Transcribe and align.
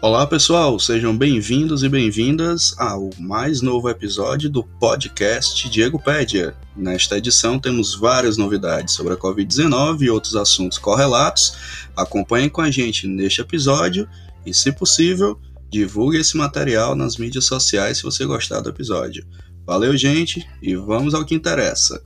Olá 0.00 0.24
pessoal, 0.28 0.78
sejam 0.78 1.16
bem-vindos 1.16 1.82
e 1.82 1.88
bem-vindas 1.88 2.72
ao 2.78 3.10
mais 3.18 3.60
novo 3.60 3.88
episódio 3.88 4.48
do 4.48 4.62
podcast 4.62 5.68
Diego 5.68 5.98
Pédia. 5.98 6.54
Nesta 6.76 7.18
edição 7.18 7.58
temos 7.58 7.96
várias 7.96 8.36
novidades 8.36 8.94
sobre 8.94 9.14
a 9.14 9.16
Covid-19 9.16 10.02
e 10.02 10.10
outros 10.10 10.36
assuntos 10.36 10.78
correlatos. 10.78 11.88
Acompanhem 11.96 12.48
com 12.48 12.60
a 12.60 12.70
gente 12.70 13.08
neste 13.08 13.40
episódio 13.40 14.08
e, 14.46 14.54
se 14.54 14.70
possível, 14.70 15.36
divulgue 15.68 16.18
esse 16.18 16.36
material 16.36 16.94
nas 16.94 17.16
mídias 17.16 17.46
sociais 17.46 17.96
se 17.96 18.04
você 18.04 18.24
gostar 18.24 18.60
do 18.60 18.70
episódio. 18.70 19.26
Valeu, 19.66 19.96
gente, 19.96 20.48
e 20.62 20.76
vamos 20.76 21.12
ao 21.12 21.24
que 21.24 21.34
interessa. 21.34 22.00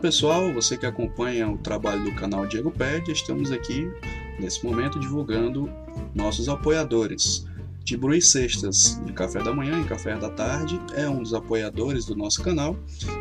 Pessoal, 0.00 0.50
você 0.54 0.78
que 0.78 0.86
acompanha 0.86 1.46
o 1.46 1.58
trabalho 1.58 2.02
do 2.04 2.14
canal 2.14 2.46
Diego 2.46 2.70
Ped, 2.70 3.12
estamos 3.12 3.52
aqui 3.52 3.86
nesse 4.38 4.64
momento 4.64 4.98
divulgando 4.98 5.70
nossos 6.14 6.48
apoiadores. 6.48 7.46
Tibru 7.84 8.14
e 8.14 8.22
Sextas, 8.22 8.98
de 9.04 9.12
café 9.12 9.42
da 9.42 9.52
manhã 9.52 9.78
e 9.78 9.84
café 9.84 10.16
da 10.16 10.30
tarde, 10.30 10.80
é 10.94 11.06
um 11.06 11.22
dos 11.22 11.34
apoiadores 11.34 12.06
do 12.06 12.16
nosso 12.16 12.42
canal 12.42 12.76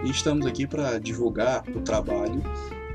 e 0.05 0.09
estamos 0.09 0.45
aqui 0.45 0.65
para 0.65 0.97
divulgar 0.99 1.63
o 1.75 1.81
trabalho 1.81 2.41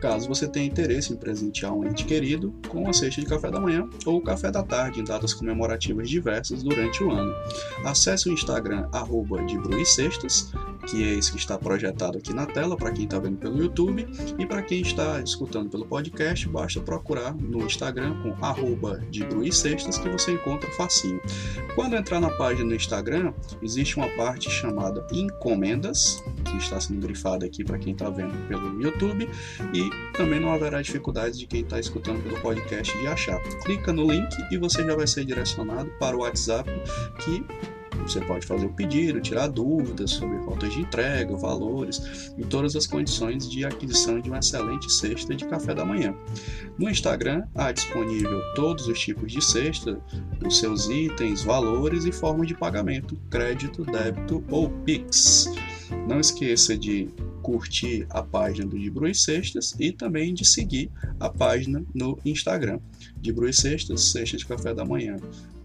caso 0.04 0.28
você 0.28 0.46
tenha 0.46 0.66
interesse 0.66 1.14
em 1.14 1.16
presentear 1.16 1.72
um 1.72 1.82
ente 1.82 2.04
querido 2.04 2.54
com 2.68 2.86
a 2.86 2.92
cesta 2.92 3.22
de 3.22 3.26
café 3.26 3.50
da 3.50 3.58
manhã 3.58 3.88
ou 4.04 4.20
café 4.20 4.50
da 4.50 4.62
tarde 4.62 5.00
em 5.00 5.04
datas 5.04 5.32
comemorativas 5.32 6.10
diversas 6.10 6.62
durante 6.62 7.02
o 7.02 7.10
ano. 7.10 7.34
Acesse 7.86 8.28
o 8.28 8.32
Instagram 8.32 8.86
arroba 8.92 9.42
de 9.42 9.56
Cestas 9.86 10.52
que 10.86 11.02
é 11.02 11.14
esse 11.14 11.32
que 11.32 11.38
está 11.38 11.58
projetado 11.58 12.18
aqui 12.18 12.32
na 12.32 12.46
tela 12.46 12.76
para 12.76 12.92
quem 12.92 13.04
está 13.04 13.18
vendo 13.18 13.38
pelo 13.38 13.58
YouTube 13.58 14.06
e 14.38 14.46
para 14.46 14.62
quem 14.62 14.80
está 14.80 15.20
escutando 15.20 15.70
pelo 15.70 15.86
podcast, 15.86 16.48
basta 16.48 16.80
procurar 16.80 17.34
no 17.34 17.64
Instagram 17.64 18.14
com 18.22 18.44
arroba 18.44 18.98
de 19.10 19.24
Cestas 19.52 19.98
que 19.98 20.08
você 20.08 20.32
encontra 20.32 20.70
facinho. 20.72 21.20
Quando 21.74 21.96
entrar 21.96 22.20
na 22.20 22.30
página 22.30 22.68
do 22.68 22.74
Instagram, 22.74 23.32
existe 23.62 23.96
uma 23.96 24.08
parte 24.10 24.50
chamada 24.50 25.06
encomendas, 25.12 26.22
que 26.44 26.56
está 26.56 26.80
sendo 26.80 27.00
grifada 27.00 27.46
aqui 27.46 27.64
para 27.64 27.78
quem 27.78 27.92
está 27.92 28.10
vendo 28.10 28.36
pelo 28.48 28.80
YouTube 28.80 29.28
e 29.72 29.90
também 30.14 30.40
não 30.40 30.52
haverá 30.52 30.80
dificuldades 30.80 31.38
de 31.38 31.46
quem 31.46 31.60
está 31.60 31.78
escutando 31.78 32.22
pelo 32.22 32.40
podcast 32.40 32.96
de 32.96 33.06
achar. 33.06 33.40
Clica 33.64 33.92
no 33.92 34.10
link 34.10 34.28
e 34.50 34.58
você 34.58 34.84
já 34.84 34.94
vai 34.94 35.06
ser 35.06 35.24
direcionado 35.24 35.90
para 35.98 36.16
o 36.16 36.20
WhatsApp 36.20 36.70
que 37.18 37.44
você 38.06 38.20
pode 38.20 38.46
fazer 38.46 38.66
o 38.66 38.72
pedido, 38.72 39.20
tirar 39.20 39.48
dúvidas 39.48 40.10
sobre 40.10 40.36
rotas 40.38 40.72
de 40.72 40.80
entrega, 40.80 41.34
valores 41.36 42.32
e 42.36 42.44
todas 42.44 42.76
as 42.76 42.86
condições 42.86 43.48
de 43.48 43.64
aquisição 43.64 44.20
de 44.20 44.28
uma 44.28 44.38
excelente 44.38 44.92
cesta 44.92 45.34
de 45.34 45.44
café 45.46 45.74
da 45.74 45.84
manhã. 45.84 46.14
No 46.78 46.90
Instagram 46.90 47.44
há 47.54 47.72
disponível 47.72 48.40
todos 48.54 48.88
os 48.88 49.00
tipos 49.00 49.32
de 49.32 49.42
cesta, 49.42 49.98
os 50.44 50.58
seus 50.58 50.88
itens, 50.88 51.42
valores 51.42 52.04
e 52.04 52.12
formas 52.12 52.46
de 52.46 52.54
pagamento, 52.54 53.16
crédito, 53.30 53.84
débito 53.84 54.44
ou 54.50 54.68
Pix. 54.84 55.50
Não 56.08 56.20
esqueça 56.20 56.76
de 56.76 57.08
curtir 57.42 58.06
a 58.10 58.22
página 58.22 58.66
do 58.66 58.78
De 58.78 58.90
Bru 58.90 59.14
Sextas 59.14 59.74
e 59.78 59.92
também 59.92 60.32
de 60.32 60.44
seguir 60.44 60.90
a 61.20 61.28
página 61.28 61.84
no 61.94 62.18
Instagram 62.24 62.80
de 63.20 63.32
Bru 63.32 63.52
Sextas, 63.52 64.02
Sexta 64.04 64.36
de 64.36 64.46
Café 64.46 64.74
da 64.74 64.84
Manhã 64.84 65.16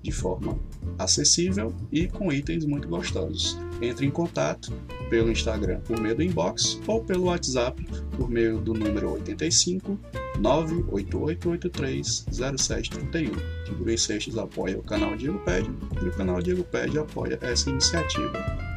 de 0.01 0.11
forma 0.11 0.57
acessível 0.97 1.73
e 1.91 2.07
com 2.07 2.31
itens 2.31 2.65
muito 2.65 2.87
gostosos. 2.87 3.57
Entre 3.81 4.05
em 4.05 4.11
contato 4.11 4.73
pelo 5.09 5.31
Instagram 5.31 5.79
por 5.81 5.99
meio 5.99 6.15
do 6.15 6.23
inbox 6.23 6.79
ou 6.87 7.03
pelo 7.03 7.25
WhatsApp 7.25 7.83
por 8.15 8.29
meio 8.29 8.59
do 8.59 8.73
número 8.73 9.13
85 9.13 9.99
98883 10.39 12.25
0731. 12.31 13.33
Figurei 13.65 13.97
Seixas 13.97 14.37
apoia 14.37 14.77
o 14.77 14.83
canal 14.83 15.15
Diego 15.15 15.39
Pede 15.39 15.69
e 16.01 16.07
o 16.07 16.11
canal 16.11 16.41
Diego 16.41 16.63
Pede 16.63 16.99
apoia 16.99 17.37
essa 17.41 17.69
iniciativa. 17.69 18.68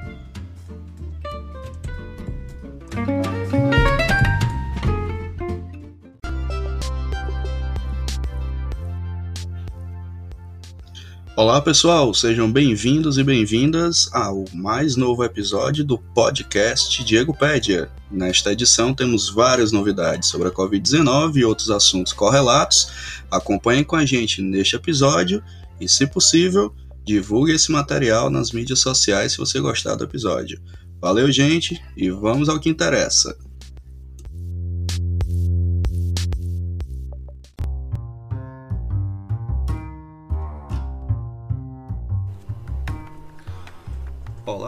Olá 11.43 11.61
pessoal, 11.61 12.15
sejam 12.15 12.49
bem-vindos 12.49 13.19
e 13.19 13.25
bem-vindas 13.25 14.09
ao 14.13 14.45
mais 14.55 14.95
novo 14.95 15.25
episódio 15.25 15.85
do 15.85 15.99
podcast 15.99 17.03
Diego 17.03 17.37
Pédia. 17.37 17.91
Nesta 18.09 18.53
edição 18.53 18.95
temos 18.95 19.29
várias 19.29 19.73
novidades 19.73 20.29
sobre 20.29 20.47
a 20.47 20.51
Covid-19 20.53 21.39
e 21.39 21.45
outros 21.45 21.69
assuntos 21.69 22.13
correlatos. 22.13 22.93
Acompanhem 23.29 23.83
com 23.83 23.97
a 23.97 24.07
gente 24.07 24.41
neste 24.41 24.77
episódio 24.77 25.43
e, 25.81 25.89
se 25.89 26.07
possível, 26.07 26.73
divulgue 27.05 27.51
esse 27.51 27.73
material 27.73 28.31
nas 28.31 28.53
mídias 28.53 28.79
sociais 28.79 29.33
se 29.33 29.39
você 29.39 29.59
gostar 29.59 29.97
do 29.97 30.05
episódio. 30.05 30.63
Valeu, 31.01 31.29
gente, 31.33 31.83
e 31.97 32.09
vamos 32.09 32.49
ao 32.49 32.61
que 32.61 32.69
interessa. 32.69 33.37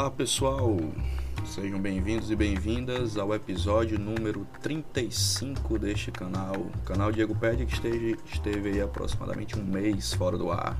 Olá 0.05 0.11
pessoal, 0.11 0.77
sejam 1.47 1.81
bem-vindos 1.81 2.31
e 2.31 2.37
bem-vindas 2.37 3.17
ao 3.17 3.35
episódio 3.35 3.99
número 3.99 4.47
35 4.61 5.79
deste 5.79 6.13
canal, 6.13 6.57
o 6.57 6.79
canal 6.85 7.11
Diego 7.11 7.35
Pede 7.35 7.65
que 7.65 7.73
esteve, 7.73 8.19
esteve 8.31 8.69
aí 8.69 8.83
aproximadamente 8.83 9.59
um 9.59 9.65
mês 9.65 10.13
fora 10.13 10.37
do 10.37 10.53
ar, 10.53 10.77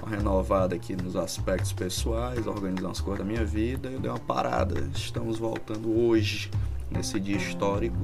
uma 0.00 0.16
renovada 0.16 0.74
aqui 0.74 0.96
nos 0.96 1.14
aspectos 1.14 1.74
pessoais, 1.74 2.46
organizando 2.46 2.88
as 2.88 3.02
coisas 3.02 3.18
da 3.18 3.30
minha 3.30 3.44
vida, 3.44 3.90
eu 3.90 4.00
dei 4.00 4.10
uma 4.10 4.18
parada, 4.18 4.80
estamos 4.94 5.38
voltando 5.38 5.94
hoje, 5.94 6.50
nesse 6.90 7.20
dia 7.20 7.36
histórico, 7.36 7.98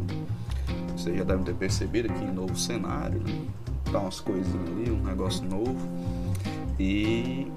vocês 0.95 1.17
já 1.17 1.25
devem 1.25 1.43
ter 1.43 1.55
percebido 1.55 2.13
aqui, 2.13 2.27
novo 2.27 2.55
cenário, 2.55 3.19
né? 3.21 3.47
tá 3.91 3.99
umas 3.99 4.21
coisinhas 4.21 4.69
ali, 4.69 4.91
um 4.91 5.03
negócio 5.03 5.43
novo, 5.49 5.89
e 6.79 7.51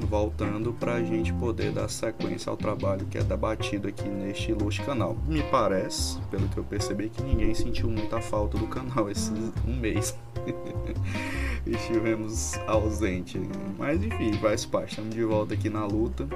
voltando 0.00 0.72
para 0.72 0.94
a 0.94 1.02
gente 1.02 1.32
poder 1.32 1.72
dar 1.72 1.88
sequência 1.88 2.50
ao 2.50 2.56
trabalho 2.56 3.06
que 3.06 3.18
é 3.18 3.22
debatido 3.22 3.88
aqui 3.88 4.08
neste 4.08 4.50
ilustre 4.50 4.84
canal. 4.84 5.16
Me 5.26 5.42
parece, 5.44 6.18
pelo 6.30 6.48
que 6.48 6.58
eu 6.58 6.64
percebi, 6.64 7.08
que 7.08 7.22
ninguém 7.22 7.54
sentiu 7.54 7.88
muita 7.88 8.20
falta 8.20 8.58
do 8.58 8.66
canal 8.66 9.10
esse 9.10 9.32
um 9.66 9.76
mês. 9.76 10.16
Estivemos 11.66 12.58
ausente, 12.66 13.40
mas 13.78 14.02
enfim, 14.02 14.32
faz 14.34 14.64
parte. 14.64 14.90
Estamos 14.90 15.14
de 15.14 15.24
volta 15.24 15.54
aqui 15.54 15.68
na 15.68 15.84
luta 15.84 16.28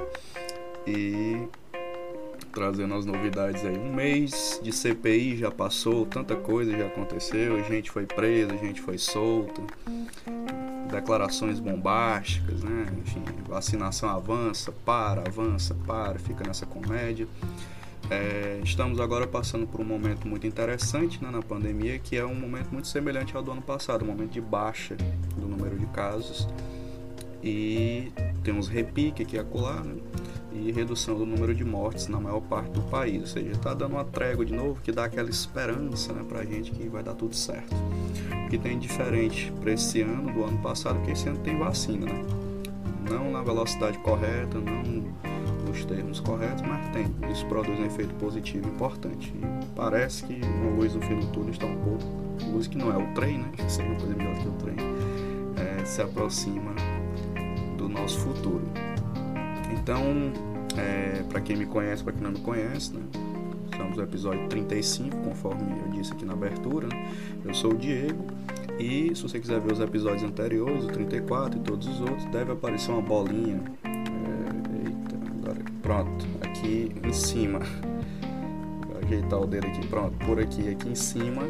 e 0.86 1.46
trazendo 2.52 2.94
as 2.94 3.06
novidades 3.06 3.64
aí. 3.64 3.78
Um 3.78 3.94
mês 3.94 4.60
de 4.62 4.72
CPI 4.72 5.36
já 5.36 5.50
passou, 5.50 6.04
tanta 6.04 6.34
coisa 6.34 6.76
já 6.76 6.86
aconteceu, 6.86 7.62
gente 7.64 7.90
foi 7.90 8.06
preso, 8.06 8.52
a 8.52 8.56
gente 8.56 8.80
foi 8.80 8.98
solto 8.98 9.64
declarações 10.90 11.60
bombásticas, 11.60 12.62
né? 12.62 12.86
Enfim, 13.00 13.22
vacinação 13.48 14.08
avança, 14.08 14.72
para, 14.72 15.22
avança, 15.26 15.74
para, 15.86 16.18
fica 16.18 16.44
nessa 16.46 16.66
comédia. 16.66 17.26
É, 18.10 18.60
estamos 18.64 18.98
agora 18.98 19.26
passando 19.26 19.66
por 19.66 19.80
um 19.80 19.84
momento 19.84 20.26
muito 20.26 20.46
interessante 20.46 21.22
né, 21.22 21.30
na 21.30 21.42
pandemia, 21.42 21.98
que 21.98 22.16
é 22.16 22.24
um 22.24 22.34
momento 22.34 22.70
muito 22.70 22.88
semelhante 22.88 23.36
ao 23.36 23.42
do 23.42 23.52
ano 23.52 23.62
passado, 23.62 24.02
um 24.04 24.08
momento 24.08 24.32
de 24.32 24.40
baixa 24.40 24.96
do 25.36 25.46
número 25.46 25.78
de 25.78 25.86
casos 25.86 26.48
e 27.42 28.12
temos 28.42 28.68
repique 28.68 29.22
aqui 29.22 29.36
e 29.36 29.38
acolá, 29.38 29.82
né? 29.82 29.94
E 30.52 30.70
redução 30.72 31.16
do 31.16 31.24
número 31.24 31.54
de 31.54 31.64
mortes 31.64 32.08
na 32.08 32.20
maior 32.20 32.40
parte 32.40 32.70
do 32.70 32.82
país. 32.82 33.20
Ou 33.20 33.26
seja, 33.26 33.50
está 33.52 33.74
dando 33.74 33.92
uma 33.92 34.04
trégua 34.04 34.44
de 34.44 34.52
novo 34.52 34.80
que 34.82 34.92
dá 34.92 35.04
aquela 35.04 35.30
esperança 35.30 36.12
né, 36.12 36.24
para 36.28 36.40
a 36.40 36.44
gente 36.44 36.70
que 36.70 36.88
vai 36.88 37.02
dar 37.02 37.14
tudo 37.14 37.34
certo. 37.34 37.74
O 38.46 38.48
que 38.48 38.58
tem 38.58 38.78
diferente 38.78 39.52
para 39.60 39.72
esse 39.72 40.02
ano 40.02 40.32
do 40.32 40.44
ano 40.44 40.58
passado, 40.58 40.96
porque 40.96 41.12
esse 41.12 41.28
ano 41.28 41.38
tem 41.38 41.58
vacina, 41.58 42.06
né? 42.06 42.24
Não 43.08 43.30
na 43.30 43.42
velocidade 43.42 43.98
correta, 43.98 44.58
não 44.58 44.82
nos 45.70 45.84
termos 45.84 46.20
corretos, 46.20 46.62
mas 46.62 46.88
tem. 46.88 47.06
Isso 47.30 47.46
produz 47.46 47.78
um 47.78 47.84
efeito 47.84 48.14
positivo 48.14 48.68
importante. 48.68 49.32
E 49.34 49.66
parece 49.74 50.24
que 50.24 50.40
uma 50.44 50.76
luz 50.76 50.94
no 50.94 51.00
fim 51.00 51.18
do 51.18 51.26
túnel 51.28 51.50
está 51.50 51.66
um 51.66 51.76
pouco. 51.76 52.04
Luz 52.52 52.66
que 52.66 52.76
não 52.76 52.92
é 52.92 52.96
o 52.96 53.14
trem, 53.14 53.38
né? 53.38 53.48
Que 53.52 53.70
seria 53.70 53.90
uma 53.90 54.00
coisa 54.00 54.14
melhor 54.14 54.34
que 54.36 54.48
o 54.48 54.52
trem. 54.52 54.76
É, 55.56 55.84
se 55.84 56.02
aproxima 56.02 56.74
do 57.76 57.88
nosso 57.88 58.18
futuro. 58.18 58.62
Então, 59.90 60.32
é, 60.80 61.24
para 61.24 61.40
quem 61.40 61.56
me 61.56 61.66
conhece, 61.66 62.04
para 62.04 62.12
quem 62.12 62.22
não 62.22 62.30
me 62.30 62.38
conhece, 62.38 62.94
né? 62.94 63.02
Estamos 63.72 63.96
no 63.96 64.04
episódio 64.04 64.48
35, 64.48 65.16
conforme 65.16 65.62
eu 65.84 65.88
disse 65.90 66.12
aqui 66.12 66.24
na 66.24 66.32
abertura. 66.32 66.86
Né? 66.86 67.10
Eu 67.44 67.52
sou 67.52 67.72
o 67.72 67.76
Diego 67.76 68.24
e 68.78 69.10
se 69.16 69.20
você 69.20 69.40
quiser 69.40 69.58
ver 69.58 69.72
os 69.72 69.80
episódios 69.80 70.22
anteriores, 70.22 70.84
o 70.84 70.86
34 70.86 71.58
e 71.58 71.62
todos 71.64 71.88
os 71.88 72.00
outros, 72.02 72.24
deve 72.26 72.52
aparecer 72.52 72.92
uma 72.92 73.02
bolinha. 73.02 73.60
É, 73.82 74.86
eita, 74.86 75.16
agora 75.42 75.60
pronto, 75.82 76.24
aqui 76.40 76.92
em 77.02 77.12
cima. 77.12 77.58
Vou 78.86 78.96
ajeitar 79.02 79.40
o 79.40 79.46
dedo 79.48 79.66
aqui, 79.66 79.84
pronto, 79.88 80.16
por 80.24 80.38
aqui, 80.38 80.68
aqui 80.68 80.88
em 80.88 80.94
cima 80.94 81.42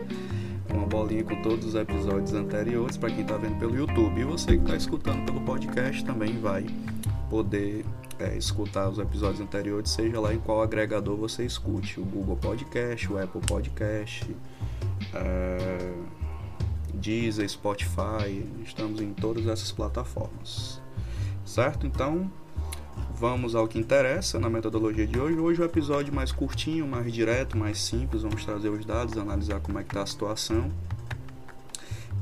uma 0.72 0.86
bolinha 0.86 1.24
com 1.24 1.42
todos 1.42 1.66
os 1.66 1.74
episódios 1.74 2.32
anteriores 2.32 2.96
para 2.96 3.10
quem 3.10 3.20
está 3.20 3.36
vendo 3.36 3.58
pelo 3.58 3.76
YouTube. 3.76 4.18
E 4.18 4.24
você 4.24 4.56
que 4.56 4.62
está 4.62 4.76
escutando 4.76 5.26
pelo 5.26 5.40
podcast 5.42 6.02
também 6.04 6.38
vai 6.38 6.64
poder 7.30 7.86
é, 8.18 8.36
escutar 8.36 8.90
os 8.90 8.98
episódios 8.98 9.40
anteriores, 9.40 9.90
seja 9.90 10.20
lá 10.20 10.34
em 10.34 10.38
qual 10.38 10.60
agregador 10.60 11.16
você 11.16 11.46
escute, 11.46 12.00
o 12.00 12.04
Google 12.04 12.36
Podcast, 12.36 13.10
o 13.10 13.22
Apple 13.22 13.40
Podcast, 13.40 14.36
é, 15.14 15.92
Deezer, 16.92 17.48
Spotify, 17.48 18.44
estamos 18.64 19.00
em 19.00 19.14
todas 19.14 19.46
essas 19.46 19.70
plataformas, 19.70 20.82
certo? 21.46 21.86
Então 21.86 22.30
vamos 23.14 23.54
ao 23.54 23.68
que 23.68 23.78
interessa 23.78 24.38
na 24.38 24.50
metodologia 24.50 25.06
de 25.06 25.18
hoje. 25.18 25.38
Hoje 25.38 25.60
é 25.60 25.64
o 25.64 25.66
episódio 25.66 26.12
mais 26.12 26.32
curtinho, 26.32 26.86
mais 26.86 27.12
direto, 27.12 27.56
mais 27.56 27.80
simples. 27.80 28.22
Vamos 28.22 28.44
trazer 28.44 28.68
os 28.68 28.84
dados, 28.84 29.16
analisar 29.16 29.60
como 29.60 29.78
é 29.78 29.82
que 29.82 29.90
está 29.90 30.02
a 30.02 30.06
situação 30.06 30.70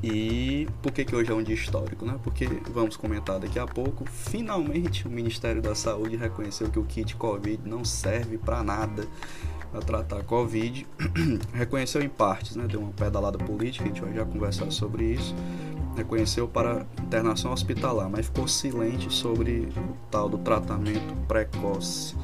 e 0.01 0.67
por 0.81 0.91
que, 0.91 1.03
que 1.03 1.15
hoje 1.15 1.31
é 1.31 1.33
um 1.33 1.43
dia 1.43 1.55
histórico? 1.55 2.05
Né? 2.05 2.17
Porque, 2.23 2.45
vamos 2.71 2.95
comentar 2.95 3.39
daqui 3.39 3.59
a 3.59 3.67
pouco, 3.67 4.05
finalmente 4.05 5.05
o 5.07 5.09
Ministério 5.09 5.61
da 5.61 5.75
Saúde 5.75 6.15
reconheceu 6.15 6.69
que 6.69 6.79
o 6.79 6.85
kit 6.85 7.15
Covid 7.15 7.61
não 7.65 7.83
serve 7.83 8.37
para 8.37 8.63
nada 8.63 9.05
para 9.71 9.81
tratar 9.81 10.23
Covid. 10.23 10.87
reconheceu 11.53 12.01
em 12.01 12.09
partes, 12.09 12.55
né? 12.55 12.65
deu 12.67 12.79
uma 12.79 12.91
pedalada 12.91 13.37
política, 13.37 13.85
a 13.85 13.87
gente 13.87 14.01
vai 14.01 14.13
já 14.13 14.25
conversar 14.25 14.71
sobre 14.71 15.13
isso. 15.13 15.35
Reconheceu 15.95 16.47
para 16.47 16.85
internação 17.03 17.51
hospitalar, 17.51 18.09
mas 18.09 18.27
ficou 18.27 18.47
silente 18.47 19.11
sobre 19.13 19.67
o 19.75 19.97
tal 20.09 20.29
do 20.29 20.37
tratamento 20.37 21.13
precoce 21.27 22.15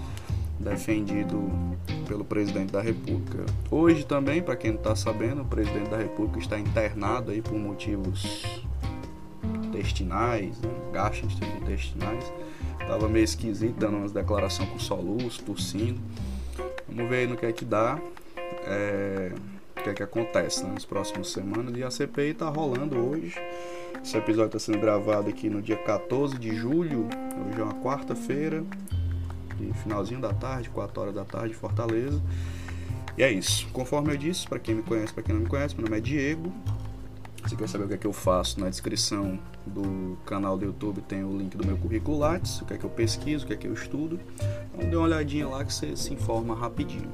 defendido 0.59 1.51
pelo 2.07 2.23
presidente 2.23 2.71
da 2.71 2.81
República. 2.81 3.45
Hoje 3.69 4.05
também, 4.05 4.41
para 4.41 4.55
quem 4.55 4.71
não 4.71 4.77
está 4.77 4.95
sabendo, 4.95 5.41
o 5.41 5.45
presidente 5.45 5.89
da 5.89 5.97
República 5.97 6.39
está 6.39 6.59
internado 6.59 7.31
aí 7.31 7.41
por 7.41 7.55
motivos 7.55 8.43
intestinais, 9.65 10.59
né? 10.61 10.69
intestinais. 11.61 12.31
Tava 12.87 13.09
meio 13.09 13.23
esquisito, 13.23 13.75
dando 13.77 13.97
umas 13.97 14.11
declarações 14.11 14.69
com 14.69 14.79
soluço, 14.79 15.43
tossindo. 15.43 15.99
Vamos 16.87 17.09
ver 17.09 17.17
aí 17.17 17.27
no 17.27 17.35
que 17.35 17.45
é 17.45 17.51
que 17.51 17.65
dá, 17.65 17.99
é, 18.65 19.31
o 19.77 19.83
que 19.83 19.89
é 19.89 19.93
que 19.93 20.03
acontece 20.03 20.63
né? 20.63 20.71
nas 20.73 20.85
próximas 20.85 21.29
semanas. 21.29 21.75
E 21.75 21.83
a 21.83 21.89
CPI 21.89 22.31
está 22.31 22.47
rolando 22.47 22.97
hoje. 22.97 23.35
Esse 24.01 24.17
episódio 24.17 24.57
está 24.57 24.59
sendo 24.59 24.79
gravado 24.79 25.29
aqui 25.29 25.49
no 25.49 25.61
dia 25.61 25.77
14 25.77 26.37
de 26.37 26.55
julho, 26.55 27.07
hoje 27.49 27.59
é 27.59 27.63
uma 27.63 27.73
quarta-feira 27.81 28.63
de 29.57 29.73
finalzinho 29.79 30.19
da 30.19 30.33
tarde, 30.33 30.69
4 30.69 31.01
horas 31.01 31.15
da 31.15 31.25
tarde, 31.25 31.53
Fortaleza. 31.53 32.21
E 33.17 33.23
é 33.23 33.31
isso. 33.31 33.67
Conforme 33.71 34.13
eu 34.13 34.17
disse, 34.17 34.47
para 34.47 34.59
quem 34.59 34.75
me 34.75 34.83
conhece, 34.83 35.13
para 35.13 35.23
quem 35.23 35.33
não 35.33 35.41
me 35.41 35.47
conhece, 35.47 35.75
meu 35.75 35.85
nome 35.85 35.97
é 35.97 36.01
Diego. 36.01 36.51
Se 37.47 37.55
quer 37.55 37.69
saber 37.69 37.85
o 37.85 37.87
que 37.87 37.93
é 37.93 37.97
que 37.97 38.07
eu 38.07 38.13
faço, 38.13 38.59
na 38.59 38.69
descrição 38.69 39.39
do 39.67 40.17
canal 40.25 40.57
do 40.57 40.65
YouTube 40.65 41.01
tem 41.01 41.23
o 41.23 41.37
link 41.37 41.55
do 41.55 41.65
meu 41.65 41.77
currículo 41.77 42.17
Lattes, 42.17 42.59
o 42.61 42.65
que 42.65 42.73
é 42.73 42.77
que 42.77 42.83
eu 42.83 42.89
pesquiso, 42.89 43.45
o 43.45 43.47
que 43.47 43.53
é 43.53 43.55
que 43.55 43.67
eu 43.67 43.73
estudo. 43.73 44.19
Então 44.73 44.89
dê 44.89 44.95
uma 44.95 45.05
olhadinha 45.05 45.47
lá 45.47 45.63
que 45.63 45.71
você 45.71 45.95
se 45.95 46.11
informa 46.11 46.55
rapidinho. 46.55 47.07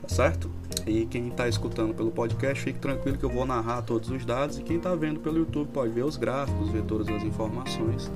Tá 0.00 0.08
certo? 0.08 0.48
E 0.86 1.06
quem 1.06 1.28
está 1.28 1.48
escutando 1.48 1.92
pelo 1.92 2.10
podcast, 2.12 2.62
fique 2.62 2.78
tranquilo 2.78 3.18
que 3.18 3.24
eu 3.24 3.30
vou 3.30 3.44
narrar 3.44 3.82
todos 3.82 4.08
os 4.10 4.24
dados. 4.24 4.58
E 4.58 4.62
quem 4.62 4.76
está 4.76 4.94
vendo 4.94 5.18
pelo 5.20 5.38
YouTube 5.38 5.68
pode 5.72 5.92
ver 5.92 6.04
os 6.04 6.16
gráficos, 6.16 6.70
ver 6.70 6.84
todas 6.84 7.08
as 7.08 7.22
informações 7.24 8.10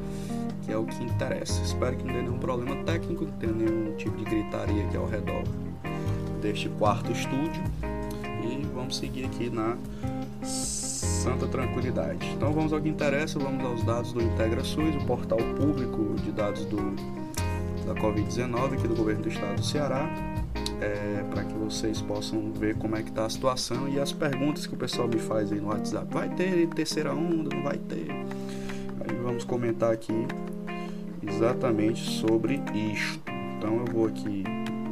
que 0.65 0.73
é 0.73 0.77
o 0.77 0.85
que 0.85 1.03
interessa. 1.03 1.61
Espero 1.63 1.97
que 1.97 2.05
não 2.05 2.13
tenha 2.13 2.23
nenhum 2.23 2.39
problema 2.39 2.77
técnico, 2.85 3.25
não 3.25 3.33
tenha 3.33 3.53
nenhum 3.53 3.97
tipo 3.97 4.17
de 4.17 4.25
gritaria 4.25 4.85
aqui 4.87 4.97
ao 4.97 5.07
redor 5.07 5.43
deste 6.41 6.69
quarto 6.71 7.11
estúdio. 7.13 7.63
E 8.43 8.67
vamos 8.75 8.97
seguir 8.97 9.25
aqui 9.27 9.49
na 9.49 9.77
santa 10.45 11.47
tranquilidade. 11.47 12.27
Então 12.31 12.53
vamos 12.53 12.73
ao 12.73 12.81
que 12.81 12.89
interessa, 12.89 13.39
vamos 13.39 13.65
aos 13.65 13.85
dados 13.85 14.13
do 14.13 14.21
IntegraSUS, 14.21 14.97
o 14.97 15.07
portal 15.07 15.39
público 15.57 16.15
de 16.23 16.33
dados 16.33 16.65
do, 16.65 16.77
da 17.87 17.95
Covid-19 17.95 18.75
aqui 18.75 18.89
do 18.89 18.97
governo 18.97 19.23
do 19.23 19.29
estado 19.29 19.57
do 19.57 19.65
Ceará. 19.65 20.09
É, 20.81 21.23
para 21.31 21.45
que 21.45 21.55
vocês 21.55 22.01
possam 22.01 22.51
ver 22.51 22.77
como 22.77 22.97
é 22.97 23.03
que 23.05 23.11
está 23.11 23.25
a 23.25 23.31
situação 23.31 23.89
e 23.89 24.01
as 24.01 24.11
perguntas 24.11 24.67
que 24.67 24.75
o 24.75 24.77
pessoal 24.77 25.07
me 25.07 25.21
faz 25.21 25.53
aí 25.53 25.61
no 25.61 25.69
WhatsApp. 25.69 26.13
Vai 26.13 26.29
ter 26.29 26.67
terceira 26.71 27.15
onda? 27.15 27.55
Não 27.55 27.63
vai 27.63 27.79
ter? 27.79 28.09
Aí 28.11 29.17
vamos 29.23 29.45
comentar 29.45 29.93
aqui 29.93 30.27
exatamente 31.23 32.01
sobre 32.19 32.61
isto. 32.75 33.23
Então 33.57 33.77
eu 33.79 33.85
vou 33.93 34.07
aqui, 34.07 34.45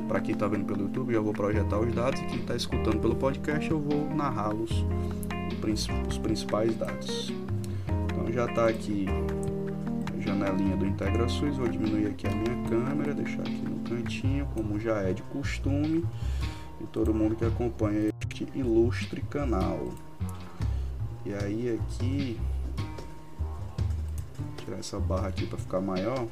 para 0.09 0.21
quem 0.21 0.35
está 0.35 0.47
vendo 0.47 0.65
pelo 0.65 0.83
YouTube, 0.83 1.13
eu 1.13 1.23
vou 1.23 1.33
projetar 1.33 1.79
os 1.79 1.93
dados 1.95 2.21
e 2.21 2.27
quem 2.27 2.41
está 2.41 2.55
escutando 2.55 3.01
pelo 3.01 3.17
podcast 3.17 3.71
eu 3.71 3.81
vou 3.81 4.09
narrá-los, 4.15 4.85
os 6.09 6.19
principais 6.19 6.77
dados. 6.77 7.33
Então 8.07 8.33
já 8.33 8.47
está 8.47 8.69
aqui 8.69 9.07
a 10.17 10.21
janelinha 10.21 10.77
do 10.77 10.87
IntegraSUS, 10.87 11.57
vou 11.57 11.69
diminuir 11.69 12.07
aqui 12.07 12.27
a 12.27 12.31
minha 12.31 12.69
câmera, 12.69 13.13
deixar 13.15 13.43
aqui 13.43 13.63
no 13.63 13.81
cantinho, 13.81 14.47
como 14.55 14.79
já 14.79 15.01
é 15.01 15.13
de 15.13 15.23
costume, 15.25 16.05
e 16.81 16.87
todo 16.87 17.13
mundo 17.13 17.35
que 17.35 17.45
acompanha 17.45 18.11
este 18.21 18.47
ilustre 18.55 19.21
canal. 19.23 19.89
E 21.27 21.35
aí 21.35 21.79
aqui 21.79 22.39
tirar 24.65 24.79
essa 24.79 24.99
barra 24.99 25.29
aqui 25.29 25.47
para 25.47 25.59
ficar 25.59 25.81
maior. 25.81 26.27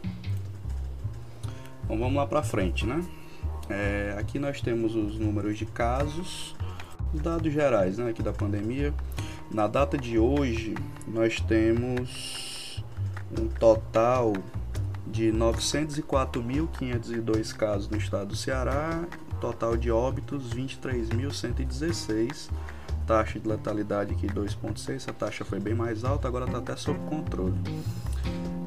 Então 1.85 1.99
vamos 1.99 2.15
lá 2.15 2.27
para 2.27 2.43
frente, 2.43 2.87
né? 2.87 3.05
É, 3.69 4.17
aqui 4.19 4.39
nós 4.39 4.61
temos 4.61 4.95
os 4.95 5.19
números 5.19 5.59
de 5.59 5.67
casos, 5.67 6.55
os 7.13 7.21
dados 7.21 7.53
gerais, 7.53 7.99
né, 7.99 8.11
aqui 8.11 8.23
da 8.23 8.33
pandemia. 8.33 8.95
Na 9.51 9.67
data 9.67 9.99
de 9.99 10.19
hoje 10.19 10.75
nós 11.07 11.41
temos 11.41 12.85
um 13.39 13.47
total 13.49 14.33
de 15.07 15.31
904.502 15.33 17.55
casos 17.55 17.89
no 17.89 17.97
estado 17.97 18.27
do 18.29 18.37
Ceará, 18.37 19.05
total 19.41 19.77
de 19.77 19.91
óbitos 19.91 20.55
23.116 20.55 22.51
taxa 23.09 23.41
de 23.41 23.49
letalidade 23.49 24.13
aqui 24.13 24.27
2.6, 24.27 24.97
essa 24.97 25.13
taxa 25.15 25.43
foi 25.43 25.59
bem 25.59 25.75
mais 25.75 26.05
alta, 26.05 26.29
agora 26.29 26.45
está 26.45 26.59
até 26.59 26.77
sob 26.77 26.99
controle. 27.09 27.59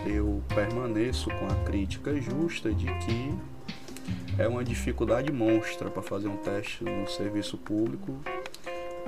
eu 0.07 0.43
permaneço 0.55 1.31
com 1.31 1.47
a 1.47 1.55
crítica 1.65 2.15
justa 2.21 2.73
de 2.73 2.87
que 2.87 3.33
é 4.39 4.47
uma 4.47 4.63
dificuldade 4.63 5.33
monstra 5.33 5.91
para 5.91 6.03
fazer 6.03 6.29
um 6.29 6.37
teste 6.37 6.85
no 6.85 7.09
serviço 7.09 7.57
público, 7.57 8.15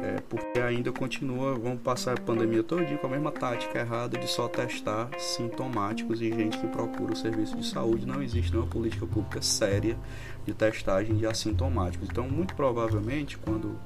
é, 0.02 0.20
porque 0.28 0.60
ainda 0.60 0.92
continua, 0.92 1.54
vamos 1.54 1.80
passar 1.82 2.16
a 2.16 2.20
pandemia 2.20 2.62
todo 2.62 2.84
dia 2.84 2.96
com 2.98 3.06
a 3.08 3.10
mesma 3.10 3.32
tática 3.32 3.78
errada 3.78 4.16
de 4.16 4.28
só 4.28 4.48
testar 4.48 5.10
sintomáticos 5.18 6.20
e 6.20 6.30
gente 6.30 6.56
que 6.58 6.66
procura 6.68 7.12
o 7.12 7.16
serviço 7.16 7.56
de 7.56 7.66
saúde. 7.66 8.06
Não 8.06 8.22
existe 8.22 8.52
nenhuma 8.52 8.70
política 8.70 9.06
pública 9.06 9.42
séria 9.42 9.96
de 10.46 10.54
testagem 10.54 11.16
de 11.16 11.26
assintomáticos. 11.26 12.08
Então, 12.08 12.28
muito 12.28 12.54
provavelmente, 12.54 13.36
quando 13.38 13.78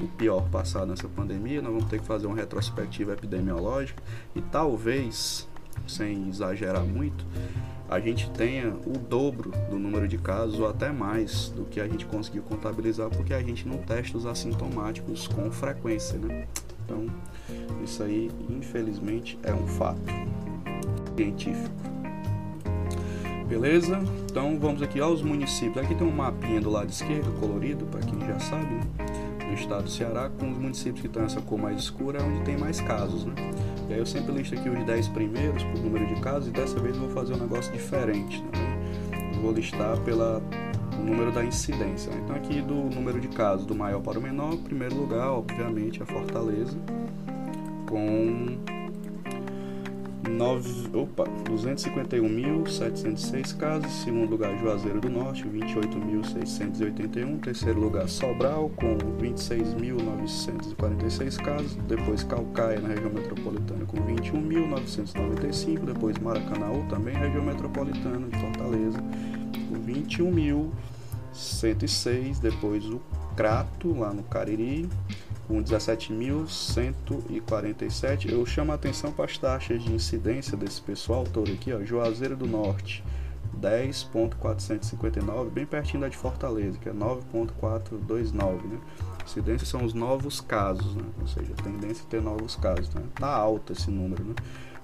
o 0.00 0.08
pior 0.08 0.48
passar 0.50 0.84
nessa 0.86 1.08
pandemia, 1.08 1.62
nós 1.62 1.72
vamos 1.72 1.88
ter 1.88 2.00
que 2.00 2.06
fazer 2.06 2.26
uma 2.26 2.36
retrospectiva 2.36 3.12
epidemiológica 3.12 4.02
e 4.34 4.42
talvez, 4.42 5.48
sem 5.86 6.28
exagerar 6.28 6.84
muito, 6.84 7.24
a 7.90 7.98
gente 7.98 8.30
tenha 8.30 8.72
o 8.86 8.96
dobro 8.96 9.50
do 9.68 9.76
número 9.76 10.06
de 10.06 10.16
casos 10.16 10.60
ou 10.60 10.68
até 10.68 10.92
mais 10.92 11.48
do 11.48 11.64
que 11.64 11.80
a 11.80 11.88
gente 11.88 12.06
conseguiu 12.06 12.44
contabilizar 12.44 13.10
porque 13.10 13.34
a 13.34 13.42
gente 13.42 13.66
não 13.66 13.78
testa 13.78 14.16
os 14.16 14.26
assintomáticos 14.26 15.26
com 15.26 15.50
frequência, 15.50 16.16
né? 16.16 16.46
Então, 16.84 17.06
isso 17.82 18.00
aí, 18.04 18.30
infelizmente, 18.48 19.36
é 19.42 19.52
um 19.52 19.66
fato 19.66 20.00
científico. 21.16 21.74
Beleza? 23.48 23.98
Então, 24.30 24.56
vamos 24.56 24.80
aqui 24.82 25.00
aos 25.00 25.20
municípios. 25.20 25.84
Aqui 25.84 25.96
tem 25.96 26.06
um 26.06 26.12
mapinha 26.12 26.60
do 26.60 26.70
lado 26.70 26.90
esquerdo, 26.90 27.32
colorido, 27.40 27.84
para 27.86 28.00
quem 28.00 28.20
já 28.20 28.38
sabe, 28.38 28.72
né? 28.72 28.82
do 29.48 29.54
estado 29.54 29.82
do 29.82 29.90
Ceará, 29.90 30.30
com 30.38 30.48
os 30.48 30.56
municípios 30.56 31.00
que 31.00 31.08
estão 31.08 31.22
nessa 31.22 31.40
cor 31.40 31.58
mais 31.58 31.80
escura, 31.80 32.20
é 32.20 32.22
onde 32.22 32.44
tem 32.44 32.56
mais 32.56 32.80
casos, 32.80 33.24
né? 33.24 33.34
E 33.90 33.92
aí 33.92 33.98
eu 33.98 34.06
sempre 34.06 34.32
listo 34.32 34.54
aqui 34.54 34.68
os 34.68 34.84
10 34.84 35.08
primeiros 35.08 35.64
por 35.64 35.80
número 35.80 36.06
de 36.06 36.20
casos 36.20 36.48
e 36.48 36.52
dessa 36.52 36.78
vez 36.78 36.94
eu 36.94 37.02
vou 37.02 37.10
fazer 37.10 37.34
um 37.34 37.38
negócio 37.38 37.72
diferente. 37.72 38.40
Né? 38.40 39.32
Eu 39.34 39.42
vou 39.42 39.52
listar 39.52 39.98
pelo 40.02 40.40
número 41.04 41.32
da 41.32 41.44
incidência. 41.44 42.12
Então 42.12 42.36
aqui 42.36 42.62
do 42.62 42.74
número 42.74 43.20
de 43.20 43.26
casos 43.26 43.66
do 43.66 43.74
maior 43.74 44.00
para 44.00 44.16
o 44.16 44.22
menor, 44.22 44.56
primeiro 44.58 44.94
lugar, 44.94 45.30
obviamente, 45.30 46.00
a 46.00 46.06
Fortaleza, 46.06 46.78
com 47.88 48.58
9, 50.28 50.96
opa, 50.96 51.24
251.706 51.44 53.56
casos, 53.56 53.90
segundo 54.04 54.30
lugar 54.30 54.56
Juazeiro 54.58 55.00
do 55.00 55.08
Norte, 55.08 55.44
28.681, 55.44 57.40
terceiro 57.40 57.80
lugar 57.80 58.08
Sobral 58.08 58.70
com 58.76 58.96
26.946 59.18 61.36
casos, 61.42 61.74
depois 61.88 62.22
Calcaia 62.22 62.78
na 62.80 62.88
região 62.88 63.10
metropolitana 63.10 63.86
com 63.86 63.96
21.995, 63.98 65.84
depois 65.84 66.18
Maracanaú 66.18 66.84
também 66.88 67.14
região 67.14 67.44
metropolitana 67.44 68.28
de 68.28 68.38
Fortaleza 68.38 69.02
com 69.68 69.74
21.106, 69.82 72.38
depois 72.40 72.84
o 72.86 73.00
Crato 73.36 73.92
lá 73.98 74.12
no 74.12 74.22
Cariri 74.24 74.88
com 75.50 75.62
17.147. 75.64 78.30
Eu 78.30 78.46
chamo 78.46 78.70
a 78.70 78.76
atenção 78.76 79.10
para 79.10 79.24
as 79.24 79.36
taxas 79.36 79.82
de 79.82 79.92
incidência 79.92 80.56
desse 80.56 80.80
pessoal 80.80 81.24
todo 81.24 81.50
aqui, 81.50 81.72
ó, 81.72 81.82
Juazeiro 81.82 82.36
do 82.36 82.46
Norte, 82.46 83.02
10.459, 83.60 85.50
bem 85.50 85.66
pertinho 85.66 86.02
da 86.02 86.08
de 86.08 86.16
Fortaleza, 86.16 86.78
que 86.78 86.88
é 86.88 86.92
9.429, 86.92 88.62
né? 88.62 88.78
Incidência 89.26 89.66
são 89.66 89.84
os 89.84 89.92
novos 89.92 90.40
casos, 90.40 90.94
né? 90.94 91.02
Ou 91.20 91.26
seja, 91.26 91.52
tendência 91.64 92.04
a 92.06 92.08
ter 92.08 92.22
novos 92.22 92.54
casos, 92.54 92.94
né? 92.94 93.02
Tá 93.16 93.34
alto 93.34 93.72
esse 93.72 93.90
número, 93.90 94.22
né? 94.22 94.36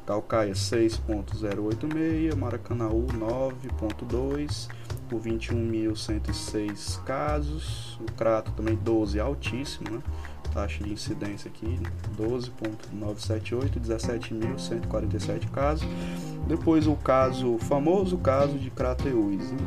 Calcaia 0.05 0.53
6.086, 0.53 2.35
Maracanaú 2.35 3.07
9.2 3.07 4.69
por 5.09 5.21
21.106 5.21 7.03
casos, 7.05 7.99
o 8.01 8.07
Crato 8.13 8.53
também 8.53 8.77
12, 8.77 9.19
altíssimo, 9.21 9.91
né? 9.91 10.03
Taxa 10.57 10.83
de 10.83 10.91
incidência 10.91 11.51
aqui 11.51 11.79
12.978, 12.19 13.79
17.147 13.79 15.51
casos. 15.51 15.87
Depois 16.49 16.87
o 16.87 16.97
caso, 16.97 17.57
o 17.57 17.59
famoso 17.59 18.17
caso 18.17 18.59
de 18.59 18.71
Crateús. 18.71 19.53
Né? 19.53 19.59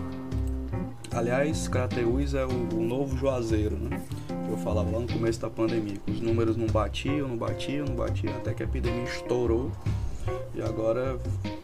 Aliás, 1.13 1.67
Crateús 1.67 2.33
é 2.33 2.43
o, 2.43 2.75
o, 2.75 2.81
novo 2.81 3.15
Juazeiro, 3.15 3.77
né? 3.77 4.01
Que 4.27 4.51
eu 4.51 4.57
falava 4.57 4.89
lá 4.89 4.99
no 4.99 5.07
começo 5.07 5.39
da 5.39 5.49
pandemia. 5.49 5.97
os 6.07 6.19
números 6.21 6.57
não 6.57 6.65
batiam, 6.65 7.27
não 7.27 7.37
batiam, 7.37 7.85
não 7.85 7.95
batiam, 7.95 8.35
até 8.35 8.55
que 8.55 8.63
a 8.63 8.65
epidemia 8.65 9.03
estourou. 9.03 9.71
E 10.55 10.61
agora 10.61 11.19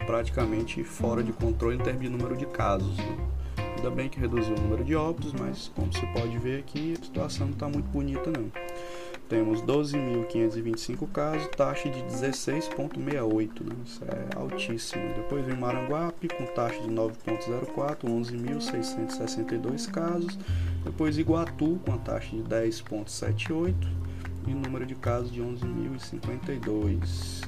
praticamente 0.06 0.84
fora 0.84 1.24
de 1.24 1.34
controle 1.34 1.78
em 1.78 1.80
termos 1.80 2.04
de 2.04 2.10
número 2.10 2.38
de 2.38 2.46
casos. 2.46 2.96
Né? 2.98 3.18
Ainda 3.78 3.90
bem 3.90 4.08
que 4.08 4.20
reduziu 4.20 4.54
o 4.56 4.62
número 4.62 4.84
de 4.84 4.96
óbitos, 4.96 5.34
mas 5.34 5.72
como 5.76 5.92
se 5.92 6.06
pode 6.14 6.38
ver 6.38 6.60
aqui, 6.60 6.94
a 6.94 7.04
situação 7.04 7.48
não 7.48 7.54
está 7.54 7.68
muito 7.68 7.88
bonita 7.88 8.32
não 8.32 8.52
temos 9.28 9.62
12.525 9.62 11.08
casos, 11.12 11.48
taxa 11.56 11.88
de 11.90 12.00
16,68, 12.04 13.62
né? 13.62 13.76
isso 13.86 14.04
é 14.06 14.28
altíssimo. 14.38 15.14
Depois 15.16 15.46
vem 15.46 15.56
Maranguape 15.56 16.28
com 16.28 16.46
taxa 16.48 16.82
de 16.82 16.90
9,04, 16.90 18.04
11.662 18.04 19.90
casos. 19.92 20.38
Depois 20.84 21.18
Iguatu 21.18 21.80
com 21.86 21.94
a 21.94 21.98
taxa 21.98 22.36
de 22.36 22.44
10,78 22.44 23.74
e 24.48 24.54
número 24.54 24.86
de 24.86 24.96
casos 24.96 25.32
de 25.32 25.42
11.052. 25.42 27.48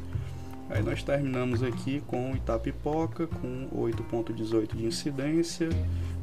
Aí 0.70 0.82
nós 0.84 1.04
terminamos 1.04 1.64
aqui 1.64 2.02
com 2.08 2.36
Itapipoca 2.36 3.26
com 3.28 3.70
8,18 3.74 4.76
de 4.76 4.86
incidência, 4.86 5.70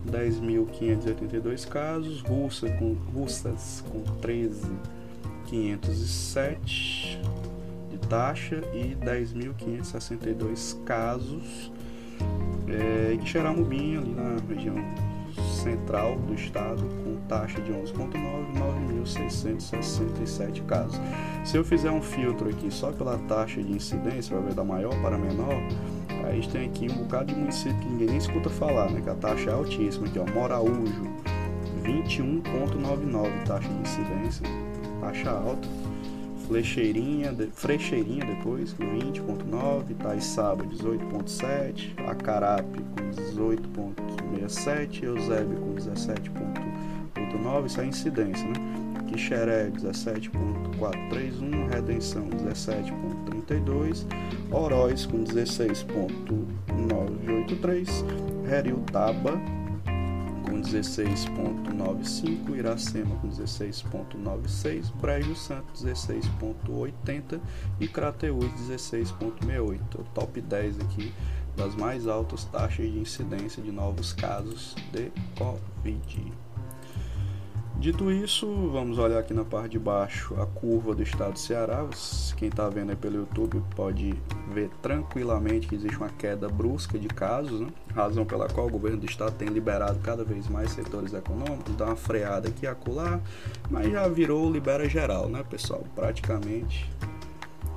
10.582 0.06 1.66
casos, 1.66 2.20
Russa 2.20 2.70
com, 2.73 2.92
Russas 3.14 3.82
com 3.90 4.02
13 4.20 4.70
507 5.54 7.20
de 7.88 7.99
taxa 8.08 8.56
e 8.73 8.96
10.562 8.96 10.82
casos 10.82 11.70
é, 12.66 13.14
de 13.14 13.28
Xeramubim, 13.28 13.99
ali 13.99 14.11
na 14.11 14.37
região 14.49 14.75
central 15.62 16.16
do 16.18 16.34
estado, 16.34 16.82
com 17.04 17.16
taxa 17.28 17.61
de 17.61 17.70
11,9, 17.70 18.02
9.667 19.04 20.66
casos. 20.66 21.00
Se 21.44 21.56
eu 21.56 21.64
fizer 21.64 21.92
um 21.92 22.02
filtro 22.02 22.49
aqui 22.49 22.68
só 22.68 22.90
pela 22.90 23.16
taxa 23.18 23.62
de 23.62 23.70
incidência, 23.70 24.37
vai 24.37 24.49
ver 24.49 24.54
da 24.54 24.64
maior 24.64 25.00
para 25.02 25.16
menor, 25.16 25.62
aí 26.25 26.30
a 26.30 26.34
gente 26.34 26.49
tem 26.49 26.66
aqui 26.66 26.90
um 26.90 27.04
bocado 27.04 27.26
de 27.26 27.38
município 27.38 27.78
que 27.78 27.87
ninguém 27.87 28.08
nem 28.08 28.16
escuta 28.16 28.50
falar, 28.50 28.90
né? 28.90 29.00
Que 29.00 29.11
a 29.11 29.14
taxa 29.14 29.50
é 29.50 29.52
altíssima, 29.52 30.08
aqui 30.08 30.18
ó, 30.18 30.26
Moraújo, 30.32 31.04
21,99 31.84 33.44
taxa 33.44 33.68
de 33.68 33.80
incidência 33.82 34.74
taxa 35.04 35.30
alta. 35.30 35.68
Flecheirinha, 36.46 37.34
Frecheirinha 37.54 38.26
depois, 38.26 38.75
com 38.75 38.84
20.9, 38.84 39.92
Itaiçaba 39.92 40.62
18.7, 40.64 41.94
Acarape 42.06 42.82
com 42.82 43.11
18.67, 44.04 45.04
Eusébio 45.04 45.56
com 45.56 45.75
17.89, 45.75 47.66
isso 47.66 47.80
é 47.80 47.87
incidência, 47.87 48.46
né? 48.46 48.52
Quixeré 49.08 49.70
17.431, 49.70 51.70
Redenção 51.73 52.28
17.32, 52.28 54.04
Oroz 54.50 55.06
com 55.06 55.25
16.983, 55.25 57.88
Heriutaba 58.52 59.32
com 59.32 59.53
16.95, 60.64 62.56
Iracema 62.56 63.16
com 63.16 63.28
16.96, 63.28 64.92
Brejo 65.00 65.37
Santo 65.37 65.73
16.80 65.75 67.40
e 67.80 67.88
Crateús 67.88 68.50
16.68. 68.68 70.00
O 70.00 70.04
top 70.14 70.40
10 70.40 70.80
aqui 70.80 71.12
das 71.56 71.75
mais 71.76 72.06
altas 72.06 72.44
taxas 72.44 72.90
de 72.90 72.99
incidência 72.99 73.62
de 73.62 73.71
novos 73.71 74.12
casos 74.12 74.75
de 74.92 75.12
Covid. 75.37 76.43
Dito 77.76 78.11
isso, 78.11 78.47
vamos 78.73 78.99
olhar 78.99 79.19
aqui 79.19 79.35
na 79.35 79.45
parte 79.45 79.73
de 79.73 79.78
baixo 79.78 80.35
a 80.40 80.47
curva 80.47 80.95
do 80.95 81.02
estado 81.02 81.33
do 81.33 81.38
Ceará. 81.38 81.85
Quem 82.37 82.49
está 82.49 82.69
vendo 82.69 82.90
aí 82.90 82.97
pelo 82.97 83.16
YouTube 83.16 83.62
pode 83.75 84.14
ver 84.52 84.71
tranquilamente 84.81 85.66
que 85.66 85.75
existe 85.75 85.97
uma 85.97 86.09
queda 86.09 86.49
brusca 86.49 86.99
de 86.99 87.09
casos, 87.09 87.61
né? 87.61 87.69
razão 87.93 88.25
pela 88.25 88.49
qual 88.49 88.69
o 88.69 88.71
governo 88.71 88.99
do 88.99 89.07
estado 89.07 89.35
tem 89.37 89.49
liberado 89.49 89.99
cada 89.99 90.25
vez 90.25 90.49
mais 90.49 90.71
setores 90.71 91.12
econômicos, 91.12 91.75
dá 91.76 91.87
uma 91.87 91.97
freada 91.97 92.49
aqui 92.49 92.64
e 92.64 92.69
acolá, 92.69 93.21
mas 93.69 93.90
já 93.90 94.07
virou 94.09 94.50
libera 94.50 94.88
geral, 94.88 95.28
né, 95.28 95.45
pessoal? 95.49 95.85
Praticamente 95.95 96.88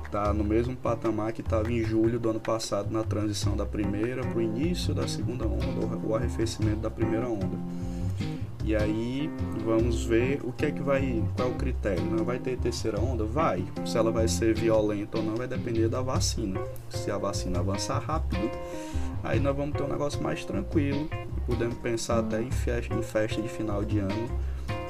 está 0.06 0.32
no 0.32 0.42
mesmo 0.42 0.74
patamar 0.74 1.32
que 1.32 1.42
estava 1.42 1.70
em 1.70 1.82
julho 1.82 2.18
do 2.18 2.30
ano 2.30 2.40
passado 2.40 2.90
na 2.90 3.02
transição 3.02 3.56
da 3.56 3.66
primeira 3.66 4.22
para 4.22 4.38
o 4.38 4.40
início 4.40 4.94
da 4.94 5.06
segunda 5.06 5.44
onda, 5.44 5.98
o 6.02 6.14
arrefecimento 6.14 6.80
da 6.80 6.90
primeira 6.90 7.28
onda. 7.28 7.58
E 8.68 8.76
aí 8.76 9.30
vamos 9.64 10.04
ver 10.04 10.42
o 10.44 10.52
que 10.52 10.66
é 10.66 10.70
que 10.70 10.82
vai, 10.82 11.24
qual 11.34 11.48
é 11.48 11.50
o 11.50 11.54
critério. 11.54 12.04
Não 12.04 12.22
vai 12.22 12.38
ter 12.38 12.58
terceira 12.58 13.00
onda? 13.00 13.24
Vai. 13.24 13.64
Se 13.86 13.96
ela 13.96 14.12
vai 14.12 14.28
ser 14.28 14.54
violenta 14.54 15.16
ou 15.16 15.24
não 15.24 15.36
vai 15.36 15.48
depender 15.48 15.88
da 15.88 16.02
vacina. 16.02 16.60
Se 16.90 17.10
a 17.10 17.16
vacina 17.16 17.60
avançar 17.60 17.98
rápido, 17.98 18.50
aí 19.24 19.40
nós 19.40 19.56
vamos 19.56 19.74
ter 19.74 19.84
um 19.84 19.88
negócio 19.88 20.22
mais 20.22 20.44
tranquilo. 20.44 21.08
Podemos 21.46 21.78
pensar 21.78 22.18
até 22.18 22.42
em 22.42 22.50
festa, 22.50 22.94
em 22.94 23.02
festa 23.02 23.40
de 23.40 23.48
final 23.48 23.82
de 23.82 24.00
ano 24.00 24.28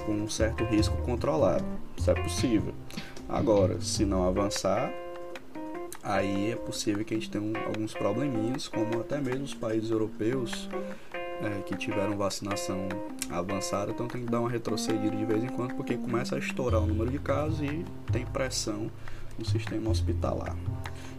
com 0.05 0.13
um 0.13 0.29
certo 0.29 0.65
risco 0.65 0.97
controlado. 1.03 1.65
Isso 1.97 2.11
é 2.11 2.15
possível. 2.21 2.75
Agora, 3.29 3.81
se 3.81 4.05
não 4.05 4.27
avançar, 4.27 4.93
aí 6.03 6.51
é 6.51 6.57
possível 6.57 7.05
que 7.05 7.15
a 7.15 7.17
gente 7.17 7.31
tenha 7.31 7.65
alguns 7.65 7.95
probleminhas, 7.95 8.67
como 8.67 9.03
até 9.03 9.21
mesmo 9.21 9.45
os 9.45 9.55
países 9.55 9.93
europeus 9.93 10.69
é, 11.41 11.63
que 11.63 11.77
tiveram 11.77 12.17
vacinação 12.17 12.89
avançada, 13.31 13.91
então 13.91 14.09
tem 14.09 14.25
que 14.25 14.31
dar 14.31 14.41
uma 14.41 14.51
retrocedida 14.51 15.15
de 15.17 15.25
vez 15.25 15.45
em 15.45 15.49
quando, 15.49 15.75
porque 15.75 15.97
começa 15.97 16.37
a 16.37 16.39
estourar 16.39 16.83
o 16.83 16.87
número 16.87 17.11
de 17.11 17.19
casos 17.19 17.61
e 17.61 17.85
tem 18.11 18.25
pressão 18.27 18.91
no 19.39 19.45
sistema 19.45 19.91
hospitalar. 19.91 20.57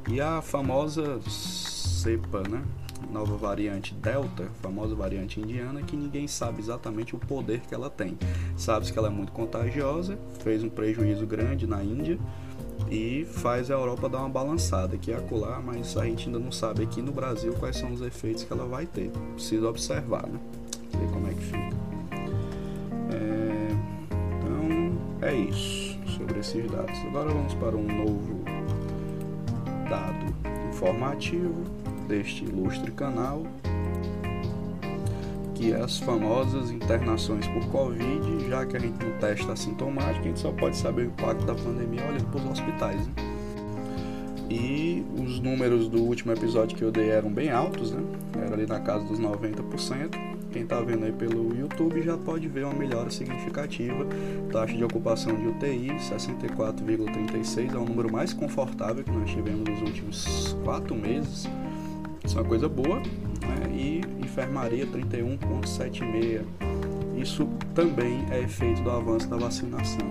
E 0.08 0.20
a 0.20 0.42
famosa 0.42 1.20
cepa, 1.28 2.44
né? 2.50 2.64
Nova 3.12 3.38
variante 3.38 3.94
Delta, 3.94 4.50
famosa 4.62 4.94
variante 4.94 5.40
indiana, 5.40 5.82
que 5.82 5.96
ninguém 5.96 6.28
sabe 6.28 6.60
exatamente 6.60 7.16
o 7.16 7.20
poder 7.20 7.62
que 7.62 7.74
ela 7.74 7.90
tem. 7.90 8.18
Sabe-se 8.58 8.92
que 8.92 9.00
ela 9.00 9.08
é 9.08 9.12
muito 9.12 9.32
contagiosa, 9.32 10.20
fez 10.44 10.64
um 10.64 10.70
prejuízo 10.70 11.26
grande 11.26 11.66
na 11.66 11.82
Índia, 11.82 12.20
e 12.90 13.26
faz 13.26 13.70
a 13.70 13.74
Europa 13.74 14.10
dar 14.10 14.20
uma 14.20 14.30
balançada 14.30 14.96
aqui 14.96 15.12
e 15.12 15.14
acolá, 15.14 15.62
mas 15.64 15.96
a 15.98 16.06
gente 16.06 16.28
ainda 16.28 16.40
não 16.40 16.52
sabe 16.52 16.84
aqui 16.84 17.02
no 17.02 17.12
Brasil 17.12 17.54
quais 17.60 17.78
são 17.78 17.92
os 17.92 18.02
efeitos 18.02 18.44
que 18.44 18.54
ela 18.54 18.66
vai 18.66 18.86
ter. 18.86 19.12
Precisa 19.34 19.68
observar, 19.70 20.28
né? 20.28 20.40
Ver 20.98 21.08
como 21.12 21.28
é 21.28 21.34
que 21.34 21.42
fica. 21.42 21.78
É... 23.12 23.70
Então 24.38 25.28
é 25.28 25.36
isso 25.36 25.98
sobre 26.18 26.40
esses 26.40 26.70
dados. 26.72 26.98
Agora 27.08 27.30
vamos 27.30 27.54
para 27.56 27.76
um 27.76 27.86
novo 27.86 28.44
dado 29.90 30.34
informativo 30.70 31.64
deste 32.08 32.46
ilustre 32.46 32.92
canal 32.92 33.44
as 35.74 36.00
famosas 36.00 36.72
internações 36.72 37.46
por 37.48 37.66
Covid, 37.68 38.50
já 38.50 38.66
que 38.66 38.78
a 38.78 38.80
gente 38.80 39.04
não 39.04 39.18
testa 39.20 39.54
assintomático, 39.54 40.20
a 40.20 40.28
gente 40.28 40.40
só 40.40 40.52
pode 40.52 40.78
saber 40.78 41.04
o 41.04 41.06
impacto 41.06 41.46
da 41.46 41.54
pandemia 41.54 42.06
olhando 42.06 42.26
para 42.32 42.42
os 42.42 42.52
hospitais. 42.52 43.08
Né? 43.08 43.14
E 44.50 45.06
os 45.16 45.30
os 45.40 45.40
números 45.40 45.88
do 45.88 46.02
último 46.02 46.34
episódio 46.34 46.78
que 46.78 46.84
eu 46.84 46.92
dei 46.92 47.10
eram 47.10 47.32
bem 47.32 47.50
altos, 47.50 47.92
né? 47.94 48.04
Era 48.44 48.56
ali 48.56 48.66
na 48.66 48.80
casa 48.80 49.06
dos 49.06 49.20
90%. 49.20 50.10
Quem 50.52 50.64
está 50.64 50.82
vendo 50.82 51.06
aí 51.06 51.14
pelo 51.14 51.56
YouTube 51.56 52.02
já 52.02 52.18
pode 52.18 52.48
ver 52.48 52.66
uma 52.66 52.74
melhora 52.74 53.10
significativa. 53.10 54.06
Taxa 54.52 54.76
de 54.76 54.84
ocupação 54.84 55.34
de 55.36 55.48
UTI 55.48 55.92
64,36 56.00 57.74
é 57.74 57.78
o 57.78 57.86
número 57.86 58.12
mais 58.12 58.34
confortável 58.34 59.04
que 59.04 59.12
nós 59.12 59.30
tivemos 59.30 59.70
nos 59.70 59.82
últimos 59.82 60.58
quatro 60.66 60.94
meses. 60.94 61.48
Isso 62.26 62.38
é 62.38 62.42
uma 62.42 62.48
coisa 62.48 62.68
boa. 62.68 62.98
Né? 62.98 63.72
E 63.72 64.02
enfermaria 64.30 64.86
31,76. 64.88 66.46
Isso 67.18 67.50
também 67.74 68.26
é 68.32 68.42
efeito 68.42 68.82
do 68.84 68.92
avanço 68.92 69.28
da 69.28 69.36
vacinação, 69.36 70.08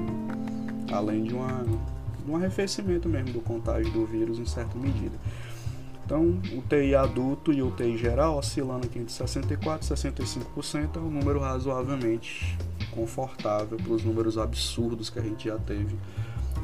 além 0.93 1.25
de 1.25 1.35
uma 1.35 1.65
um 2.29 2.37
arrefecimento 2.37 3.09
mesmo 3.09 3.33
do 3.33 3.41
contágio 3.41 3.91
do 3.91 4.05
vírus 4.05 4.39
em 4.39 4.45
certa 4.45 4.77
medida. 4.77 5.17
Então, 6.05 6.39
o 6.53 6.63
TI 6.69 6.95
adulto 6.95 7.53
e 7.53 7.63
o 7.63 7.71
TI 7.71 7.97
geral 7.97 8.37
oscilando 8.37 8.87
aqui 8.87 8.99
entre 8.99 9.13
64% 9.13 9.83
e 9.83 10.25
65% 10.55 10.97
é 10.97 10.99
um 10.99 11.11
número 11.11 11.41
razoavelmente 11.41 12.57
confortável 12.91 13.79
para 13.79 13.93
os 13.93 14.05
números 14.05 14.37
absurdos 14.37 15.09
que 15.09 15.19
a 15.19 15.23
gente 15.23 15.49
já 15.49 15.59
teve. 15.59 15.97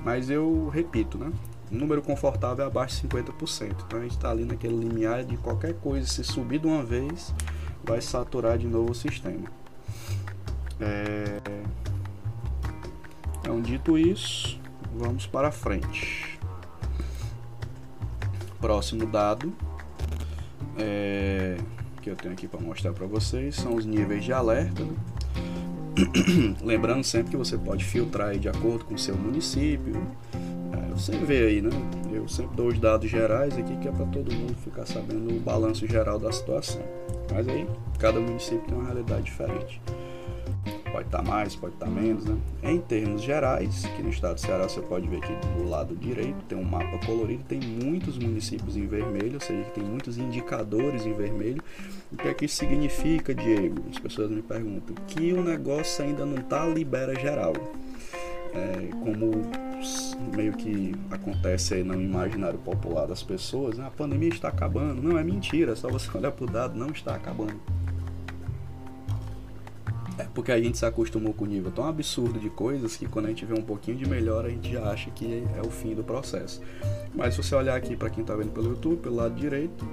Mas 0.03 0.29
eu 0.29 0.69
repito, 0.69 1.17
né? 1.17 1.33
O 1.71 1.75
número 1.75 2.03
confortável 2.03 2.65
é 2.65 2.69
abaixo 2.69 3.03
de 3.03 3.09
50%. 3.09 3.77
Então 3.87 3.99
a 3.99 4.03
gente 4.03 4.13
está 4.13 4.31
ali 4.31 4.45
naquele 4.45 4.77
limiar 4.77 5.25
de 5.25 5.37
qualquer 5.37 5.75
coisa, 5.75 6.07
se 6.07 6.23
subir 6.23 6.59
de 6.59 6.67
uma 6.67 6.83
vez, 6.83 7.35
vai 7.83 8.01
saturar 8.01 8.59
de 8.59 8.67
novo 8.67 8.93
o 8.93 8.95
sistema. 8.95 9.49
É... 10.81 11.41
Então, 13.41 13.61
dito 13.61 13.99
isso, 13.99 14.59
Vamos 14.97 15.27
para 15.27 15.51
frente. 15.51 16.39
Próximo 18.61 19.05
dado 19.07 19.53
é, 20.79 21.57
que 22.01 22.09
eu 22.09 22.15
tenho 22.15 22.33
aqui 22.33 22.47
para 22.47 22.61
mostrar 22.61 22.93
para 22.93 23.07
vocês 23.07 23.57
são 23.57 23.75
os 23.75 23.85
níveis 23.85 24.25
de 24.25 24.33
alerta. 24.33 24.83
Lembrando 26.63 27.03
sempre 27.03 27.33
que 27.33 27.37
você 27.37 27.59
pode 27.59 27.85
filtrar 27.85 28.39
de 28.39 28.49
acordo 28.49 28.85
com 28.85 28.95
o 28.95 28.99
seu 28.99 29.17
município. 29.17 30.01
Você 30.95 31.13
vê 31.13 31.47
aí, 31.47 31.61
né? 31.61 31.71
Eu 32.13 32.29
sempre 32.29 32.57
dou 32.57 32.69
os 32.69 32.79
dados 32.79 33.11
gerais 33.11 33.57
aqui 33.57 33.77
que 33.77 33.89
é 33.89 33.93
para 33.93 34.07
todo 34.07 34.33
mundo 34.33 34.55
ficar 34.63 34.87
sabendo 34.87 35.37
o 35.37 35.41
balanço 35.41 35.87
geral 35.87 36.19
da 36.19 36.33
situação. 36.33 36.83
Mas 37.33 37.49
aí 37.49 37.67
cada 37.99 38.21
município 38.21 38.63
tem 38.67 38.75
uma 38.75 38.85
realidade 38.85 39.25
diferente 39.25 39.81
pode 40.95 41.09
estar 41.09 41.19
tá 41.19 41.25
mais, 41.25 41.57
pode 41.57 41.75
estar 41.75 41.87
tá 41.87 41.93
menos, 41.93 42.25
né? 42.25 42.37
Em 42.63 42.79
termos 42.79 43.21
gerais, 43.21 43.85
aqui 43.85 44.01
no 44.01 44.11
estado 44.11 44.35
do 44.35 44.41
Ceará 44.41 44.69
você 44.69 44.81
pode 44.81 45.09
ver 45.09 45.17
aqui 45.17 45.33
do 45.59 45.69
lado 45.69 45.97
direito 45.97 46.37
tem 46.49 46.57
um 46.57 46.63
mapa 46.63 47.05
colorido, 47.05 47.43
tem 47.49 47.59
muitos 47.61 48.17
municípios 48.17 48.77
em 48.77 48.87
vermelho, 48.87 49.35
ou 49.35 49.41
seja, 49.41 49.65
tem 49.71 49.83
muitos 49.83 50.19
indicadores 50.19 51.05
em 51.05 51.13
vermelho. 51.13 51.61
O 52.13 52.17
que 52.17 52.29
é 52.29 52.35
que 52.35 52.45
isso 52.45 52.57
significa, 52.57 53.35
Diego? 53.35 53.83
As 53.91 53.99
pessoas 53.99 54.31
me 54.31 54.41
perguntam 54.41 54.95
que 55.09 55.33
o 55.33 55.43
negócio 55.43 56.05
ainda 56.05 56.25
não 56.25 56.37
está 56.37 56.65
libera 56.65 57.19
geral. 57.19 57.55
É, 58.55 58.89
como 59.03 59.33
meio 60.35 60.53
que 60.53 60.95
acontece 61.11 61.75
aí 61.75 61.85
no 61.85 61.95
imaginário 61.95 62.59
popular 62.59 63.07
das 63.07 63.23
pessoas, 63.23 63.79
né? 63.79 63.87
a 63.87 63.91
pandemia 63.91 64.29
está 64.29 64.49
acabando. 64.49 65.03
Não, 65.03 65.19
é 65.19 65.25
mentira, 65.25 65.73
é 65.73 65.77
só 65.77 65.89
você 65.89 66.09
olhar 66.17 66.33
para 66.33 66.45
o 66.45 66.47
dado, 66.47 66.79
não 66.79 66.89
está 66.89 67.15
acabando. 67.15 67.61
É 70.17 70.25
porque 70.33 70.53
a 70.53 70.61
gente 70.61 70.79
se 70.79 70.87
acostumou 70.87 71.35
com 71.35 71.45
o 71.45 71.47
nível 71.49 71.73
tão 71.73 71.87
absurdo 71.87 72.39
de 72.39 72.49
coisas 72.49 72.97
que 72.97 73.07
quando 73.07 73.27
a 73.27 73.29
gente 73.31 73.45
vê 73.45 73.55
um 73.55 73.63
pouquinho 73.63 73.97
de 73.97 74.09
melhor, 74.09 74.47
a 74.47 74.49
gente 74.49 74.71
já 74.73 74.91
acha 74.91 75.11
que 75.11 75.45
é 75.57 75.61
o 75.61 75.71
fim 75.71 75.95
do 75.95 76.05
processo. 76.05 76.63
Mas 77.13 77.35
se 77.35 77.43
você 77.43 77.55
olhar 77.55 77.77
aqui 77.77 77.97
para 77.97 78.11
quem 78.11 78.23
está 78.23 78.35
vendo 78.37 78.53
pelo 78.53 78.71
YouTube, 78.71 79.01
pelo 79.01 79.17
lado 79.17 79.35
direito, 79.35 79.85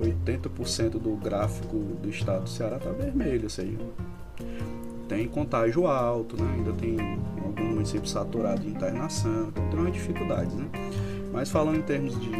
80% 0.00 0.98
do 0.98 1.16
gráfico 1.16 1.76
do 1.76 2.08
estado 2.08 2.44
do 2.44 2.48
Ceará 2.48 2.76
está 2.76 2.90
vermelho, 2.90 3.44
ou 3.44 3.50
seja, 3.50 3.76
tem 5.08 5.26
contágio 5.28 5.86
alto, 5.86 6.40
né? 6.40 6.54
ainda 6.56 6.72
tem 6.72 6.96
alguns 7.44 7.74
municípios 7.74 8.10
saturados 8.10 8.64
de 8.64 8.70
internação, 8.70 9.48
então 9.48 9.68
tem 9.68 9.78
umas 9.78 9.92
dificuldades. 9.92 10.52
Né? 10.54 10.66
Mas 11.32 11.50
falando 11.50 11.78
em 11.78 11.82
termos 11.82 12.18
de 12.20 12.30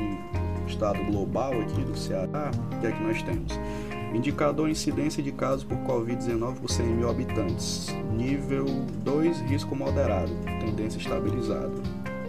estado 0.66 1.02
global 1.04 1.52
aqui 1.60 1.82
do 1.82 1.96
Ceará, 1.96 2.50
o 2.72 2.80
que 2.80 2.86
é 2.86 2.92
que 2.92 3.02
nós 3.02 3.22
temos? 3.22 3.52
Indicador 4.14 4.68
incidência 4.70 5.22
de 5.22 5.30
casos 5.30 5.62
por 5.64 5.76
Covid-19 5.78 6.56
por 6.56 6.70
100 6.70 6.86
mil 6.86 7.10
habitantes. 7.10 7.88
Nível 8.16 8.64
2, 9.04 9.40
risco 9.42 9.76
moderado. 9.76 10.32
Tendência 10.60 10.98
estabilizada. 10.98 11.74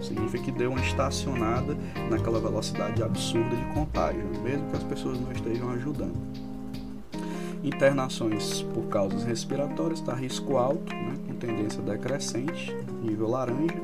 Significa 0.02 0.44
que 0.44 0.52
deu 0.52 0.70
uma 0.70 0.80
estacionada 0.80 1.76
naquela 2.10 2.38
velocidade 2.40 3.02
absurda 3.02 3.56
de 3.56 3.64
contágio, 3.74 4.22
mesmo 4.42 4.68
que 4.70 4.76
as 4.76 4.82
pessoas 4.84 5.18
não 5.18 5.32
estejam 5.32 5.70
ajudando. 5.70 6.14
Internações 7.68 8.62
por 8.72 8.84
causas 8.86 9.24
respiratórias 9.24 10.00
está 10.00 10.14
risco 10.14 10.56
alto, 10.56 10.90
né, 10.90 11.14
com 11.26 11.34
tendência 11.34 11.82
decrescente, 11.82 12.74
nível 13.02 13.28
laranja. 13.28 13.76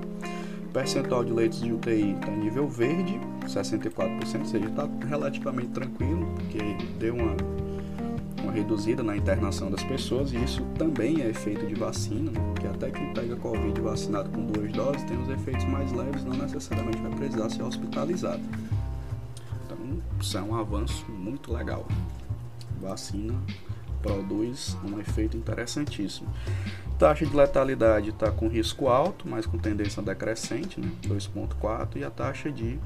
Percentual 0.73 1.23
de 1.23 1.31
leitos 1.31 1.61
de 1.61 1.71
UTI 1.71 2.13
está 2.13 2.31
nível 2.31 2.67
verde, 2.67 3.21
64%, 3.47 4.41
ou 4.41 4.47
seja, 4.47 4.65
está 4.65 4.89
relativamente 5.07 5.69
tranquilo, 5.69 6.27
porque 6.35 6.59
deu 6.99 7.15
uma 7.15 7.37
uma 8.43 8.53
reduzida 8.53 9.03
na 9.03 9.17
internação 9.17 9.71
das 9.71 9.83
pessoas 9.83 10.33
e 10.33 10.37
isso 10.37 10.63
também 10.79 11.23
é 11.23 11.29
efeito 11.29 11.67
de 11.67 11.75
vacina, 11.75 12.31
né? 12.31 12.41
porque 12.53 12.67
até 12.67 12.91
quem 12.91 13.13
pega 13.15 13.37
Covid 13.37 13.81
vacinado 13.81 14.29
com 14.31 14.45
duas 14.47 14.71
doses 14.73 15.03
tem 15.05 15.21
os 15.21 15.29
efeitos 15.29 15.65
mais 15.67 15.91
leves, 15.93 16.25
não 16.25 16.37
necessariamente 16.37 16.99
vai 16.99 17.11
precisar 17.13 17.49
ser 17.49 17.63
hospitalizado. 17.63 18.43
Então, 19.65 19.79
isso 20.21 20.37
é 20.37 20.43
um 20.43 20.55
avanço 20.55 21.07
muito 21.11 21.53
legal. 21.53 21.87
Vacina 22.83 23.35
produz 24.05 24.77
um 24.85 25.01
efeito 25.01 25.35
interessantíssimo. 25.35 26.29
Taxa 26.99 27.25
de 27.25 27.35
letalidade 27.35 28.11
está 28.11 28.31
com 28.31 28.49
risco 28.49 28.87
alto, 28.87 29.27
mas 29.27 29.47
com 29.47 29.57
tendência 29.57 30.03
decrescente, 30.03 30.79
né? 30.79 30.91
2,4, 31.05 31.97
e 31.97 32.05
a 32.05 32.11
taxa 32.11 32.53
de 32.53 32.79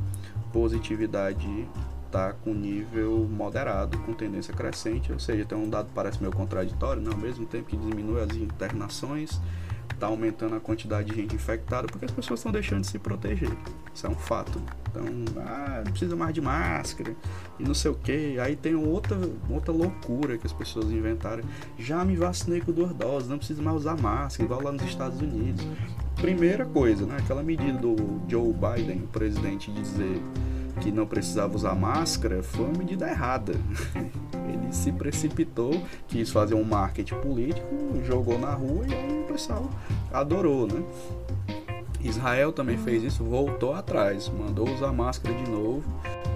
positividade 0.53 1.67
está 2.07 2.33
com 2.33 2.55
nível 2.55 3.29
moderado, 3.29 3.99
com 3.99 4.15
tendência 4.15 4.55
crescente, 4.55 5.13
ou 5.13 5.19
seja, 5.19 5.45
tem 5.45 5.59
um 5.59 5.69
dado 5.69 5.89
que 5.89 5.93
parece 5.93 6.21
meio 6.21 6.33
contraditório, 6.33 7.03
né? 7.03 7.11
ao 7.13 7.19
mesmo 7.19 7.45
tempo 7.45 7.67
que 7.67 7.77
diminui 7.77 8.23
as 8.23 8.35
internações, 8.37 9.39
está 9.93 10.07
aumentando 10.07 10.55
a 10.55 10.61
quantidade 10.61 11.11
de 11.11 11.17
gente 11.17 11.35
infectada, 11.35 11.87
porque 11.89 12.07
as 12.07 12.13
pessoas 12.13 12.39
estão 12.39 12.53
deixando 12.53 12.83
de 12.83 12.87
se 12.87 12.99
proteger. 12.99 13.51
Isso 13.93 14.07
é 14.07 14.11
um 14.11 14.15
fato. 14.15 14.63
Então, 14.91 15.05
ah, 15.39 15.83
precisa 15.85 16.17
mais 16.17 16.35
de 16.35 16.41
máscara 16.41 17.15
e 17.59 17.63
não 17.63 17.75
sei 17.75 17.91
o 17.91 17.95
que. 17.95 18.39
Aí 18.39 18.57
tem 18.57 18.75
outra, 18.75 19.19
outra 19.51 19.73
loucura 19.73 20.39
que 20.39 20.47
as 20.47 20.53
pessoas 20.53 20.91
inventaram. 20.91 21.43
Já 21.79 22.05
me 22.05 22.17
vacinei 22.17 22.61
com 22.61 22.73
duas 22.73 22.93
doses, 22.95 23.29
não 23.29 23.39
precisa 23.39 23.63
mais 23.63 23.77
usar 23.77 23.97
máscara, 23.97 24.45
igual 24.45 24.63
lá 24.63 24.73
nos 24.73 24.83
Estados 24.83 25.21
Unidos. 25.21 25.65
Primeira 26.17 26.65
coisa, 26.65 27.07
né? 27.07 27.17
Aquela 27.19 27.43
medida 27.43 27.79
do 27.79 27.97
Joe 28.29 28.53
Biden, 28.53 29.03
o 29.05 29.09
presidente, 29.09 29.71
de 29.71 29.81
dizer 29.81 30.23
que 30.81 30.93
não 30.93 31.07
precisava 31.07 31.55
usar 31.57 31.75
máscara 31.75 32.43
foi 32.43 32.65
uma 32.65 32.79
medida 32.79 33.09
errada. 33.09 33.53
Ele 34.49 34.73
se 34.73 34.93
precipitou, 34.93 35.83
quis 36.07 36.31
fazer 36.31 36.55
um 36.55 36.65
marketing 36.65 37.17
político, 37.17 37.67
jogou 38.05 38.39
na 38.39 38.53
rua 38.53 38.87
e 38.87 38.95
aí 38.95 39.21
o 39.23 39.25
pessoal 39.25 39.69
adorou, 40.13 40.67
né? 40.67 40.83
Israel 42.01 42.53
também 42.53 42.79
fez 42.79 43.03
isso, 43.03 43.25
voltou 43.25 43.75
atrás, 43.75 44.29
mandou 44.29 44.69
usar 44.69 44.93
máscara 44.93 45.35
de 45.35 45.51
novo, 45.51 45.83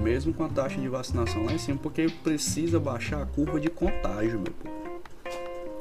mesmo 0.01 0.33
com 0.35 0.44
a 0.44 0.48
taxa 0.48 0.81
de 0.81 0.88
vacinação 0.88 1.44
lá 1.44 1.53
em 1.53 1.59
cima, 1.59 1.79
porque 1.81 2.09
precisa 2.22 2.81
baixar 2.81 3.22
a 3.22 3.27
curva 3.27 3.61
de 3.61 3.70
contágio, 3.70 4.40
meu 4.40 4.53
povo. 4.53 4.83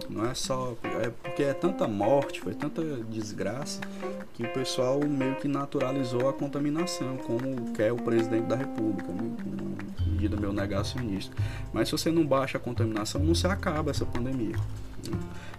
Não 0.10 0.26
é 0.26 0.34
só. 0.34 0.76
É 1.02 1.10
porque 1.10 1.41
é 1.41 1.54
tanta 1.54 1.88
morte, 1.88 2.41
foi 2.41 2.54
tanta 2.54 2.84
desgraça, 3.10 3.80
que 4.34 4.44
o 4.44 4.50
pessoal 4.52 5.00
meio 5.00 5.36
que 5.36 5.48
naturalizou 5.48 6.28
a 6.28 6.34
contaminação, 6.34 7.15
como 7.17 7.72
quer 7.74 7.94
o 7.94 7.96
presidente 7.96 8.46
da 8.46 8.58
República, 8.58 9.08
né? 9.10 9.32
medida 10.22 10.38
meio 10.38 10.54
negacionista. 10.54 11.36
Mas 11.74 11.88
se 11.88 11.94
você 11.94 12.12
não 12.12 12.26
baixa 12.26 12.58
a 12.58 12.62
contaminação, 12.62 13.22
não 13.24 13.34
se 13.34 13.48
acaba 13.48 13.89
essa 13.89 14.06
pandemia. 14.06 14.56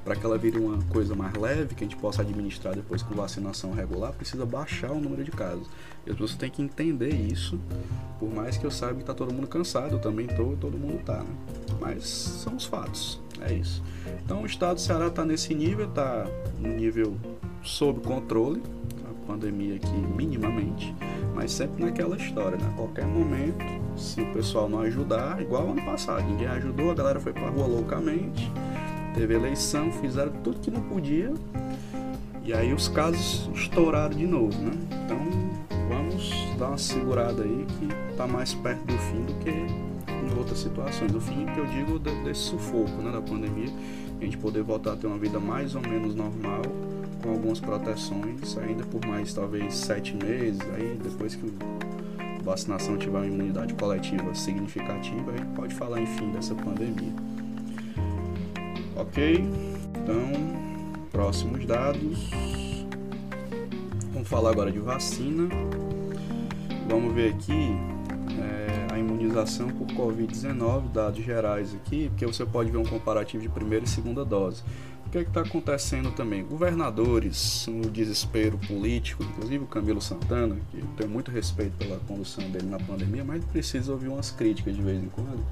Para 0.04 0.16
que 0.16 0.26
ela 0.26 0.36
vire 0.36 0.58
uma 0.58 0.82
coisa 0.84 1.14
mais 1.14 1.32
leve, 1.34 1.74
que 1.74 1.84
a 1.84 1.86
gente 1.86 1.96
possa 1.96 2.22
administrar 2.22 2.74
depois 2.74 3.02
com 3.02 3.14
vacinação 3.14 3.72
regular, 3.72 4.12
precisa 4.12 4.44
baixar 4.44 4.90
o 4.90 5.00
número 5.00 5.22
de 5.22 5.30
casos. 5.30 5.68
E 6.04 6.10
as 6.10 6.16
pessoas 6.16 6.34
têm 6.34 6.50
que 6.50 6.60
entender 6.60 7.14
isso, 7.14 7.58
por 8.18 8.32
mais 8.32 8.56
que 8.56 8.64
eu 8.64 8.70
saiba 8.70 8.94
que 8.94 9.02
está 9.02 9.14
todo 9.14 9.32
mundo 9.32 9.46
cansado, 9.46 9.94
eu 9.94 10.00
também 10.00 10.26
estou, 10.26 10.56
todo 10.56 10.76
mundo 10.76 10.98
está, 10.98 11.18
né? 11.18 11.34
Mas 11.80 12.04
são 12.04 12.56
os 12.56 12.64
fatos. 12.64 13.20
É 13.40 13.52
isso. 13.52 13.82
Então 14.24 14.42
o 14.42 14.46
estado 14.46 14.74
do 14.74 14.80
Ceará 14.80 15.06
está 15.06 15.24
nesse 15.24 15.54
nível, 15.54 15.88
está 15.88 16.26
no 16.58 16.68
nível 16.68 17.16
sob 17.62 18.00
controle, 18.00 18.62
a 19.08 19.26
pandemia 19.26 19.76
aqui 19.76 19.92
minimamente, 20.16 20.94
mas 21.34 21.52
sempre 21.52 21.84
naquela 21.84 22.16
história, 22.16 22.58
né? 22.58 22.68
A 22.72 22.76
qualquer 22.76 23.06
momento, 23.06 23.64
se 23.96 24.20
o 24.20 24.32
pessoal 24.32 24.68
não 24.68 24.80
ajudar, 24.80 25.40
igual 25.40 25.70
ano 25.70 25.84
passado, 25.84 26.24
ninguém 26.24 26.48
ajudou, 26.48 26.90
a 26.90 26.94
galera 26.94 27.20
foi 27.20 27.32
pra 27.32 27.48
rua 27.48 27.66
loucamente, 27.66 28.50
teve 29.14 29.34
eleição, 29.34 29.90
fizeram 29.92 30.32
tudo 30.42 30.60
que 30.60 30.70
não 30.70 30.82
podia, 30.82 31.32
e 32.44 32.52
aí 32.52 32.72
os 32.72 32.88
casos 32.88 33.48
estouraram 33.54 34.16
de 34.16 34.26
novo, 34.26 34.56
né? 34.60 34.72
Então 35.04 35.18
vamos 35.88 36.30
dar 36.58 36.68
uma 36.68 36.78
segurada 36.78 37.42
aí 37.42 37.66
que 37.78 38.10
está 38.10 38.26
mais 38.26 38.52
perto 38.54 38.84
do 38.84 38.98
fim 38.98 39.22
do 39.22 39.34
que 39.34 39.50
em 39.50 40.38
outras 40.38 40.58
situações. 40.58 41.14
O 41.14 41.20
fim 41.20 41.46
que 41.46 41.58
eu 41.58 41.66
digo 41.66 41.98
desse 41.98 42.40
sufoco 42.40 42.90
né, 43.02 43.12
da 43.12 43.20
pandemia, 43.20 43.72
a 44.20 44.24
gente 44.24 44.36
poder 44.38 44.62
voltar 44.62 44.94
a 44.94 44.96
ter 44.96 45.06
uma 45.06 45.18
vida 45.18 45.38
mais 45.38 45.74
ou 45.74 45.82
menos 45.82 46.14
normal, 46.14 46.62
com 47.22 47.30
algumas 47.30 47.60
proteções, 47.60 48.58
ainda 48.58 48.84
por 48.84 49.04
mais 49.06 49.32
talvez 49.32 49.74
sete 49.74 50.14
meses, 50.16 50.60
aí 50.74 50.98
depois 51.02 51.36
que 51.36 51.46
a 52.18 52.42
vacinação 52.42 52.96
tiver 52.96 53.18
uma 53.18 53.26
imunidade 53.26 53.74
coletiva 53.74 54.34
significativa, 54.34 55.30
aí 55.30 55.44
pode 55.54 55.74
falar 55.74 56.00
enfim 56.00 56.30
dessa 56.32 56.54
pandemia. 56.54 57.12
Ok? 58.96 59.44
Então, 60.02 60.32
próximos 61.10 61.64
dados. 61.64 62.30
Vamos 64.12 64.28
falar 64.28 64.50
agora 64.50 64.70
de 64.70 64.78
vacina. 64.78 65.48
Vamos 66.88 67.14
ver 67.14 67.34
aqui 67.34 67.76
é, 68.38 68.94
a 68.94 68.98
imunização 68.98 69.68
por 69.68 69.86
Covid-19, 69.88 70.90
dados 70.92 71.24
gerais 71.24 71.74
aqui, 71.74 72.08
porque 72.08 72.26
você 72.26 72.44
pode 72.44 72.70
ver 72.70 72.78
um 72.78 72.84
comparativo 72.84 73.42
de 73.42 73.48
primeira 73.48 73.84
e 73.84 73.88
segunda 73.88 74.24
dose. 74.24 74.62
O 75.06 75.10
que 75.10 75.18
é 75.18 75.22
está 75.22 75.42
acontecendo 75.42 76.10
também? 76.12 76.42
Governadores 76.42 77.66
no 77.68 77.90
desespero 77.90 78.58
político, 78.66 79.22
inclusive 79.22 79.64
o 79.64 79.66
Camilo 79.66 80.00
Santana, 80.00 80.56
que 80.70 80.78
eu 80.78 80.86
tenho 80.96 81.10
muito 81.10 81.30
respeito 81.30 81.72
pela 81.76 81.98
condução 82.00 82.48
dele 82.50 82.66
na 82.66 82.78
pandemia, 82.78 83.22
mas 83.22 83.44
precisa 83.44 83.92
ouvir 83.92 84.08
umas 84.08 84.30
críticas 84.30 84.74
de 84.74 84.82
vez 84.82 85.02
em 85.02 85.08
quando 85.08 85.44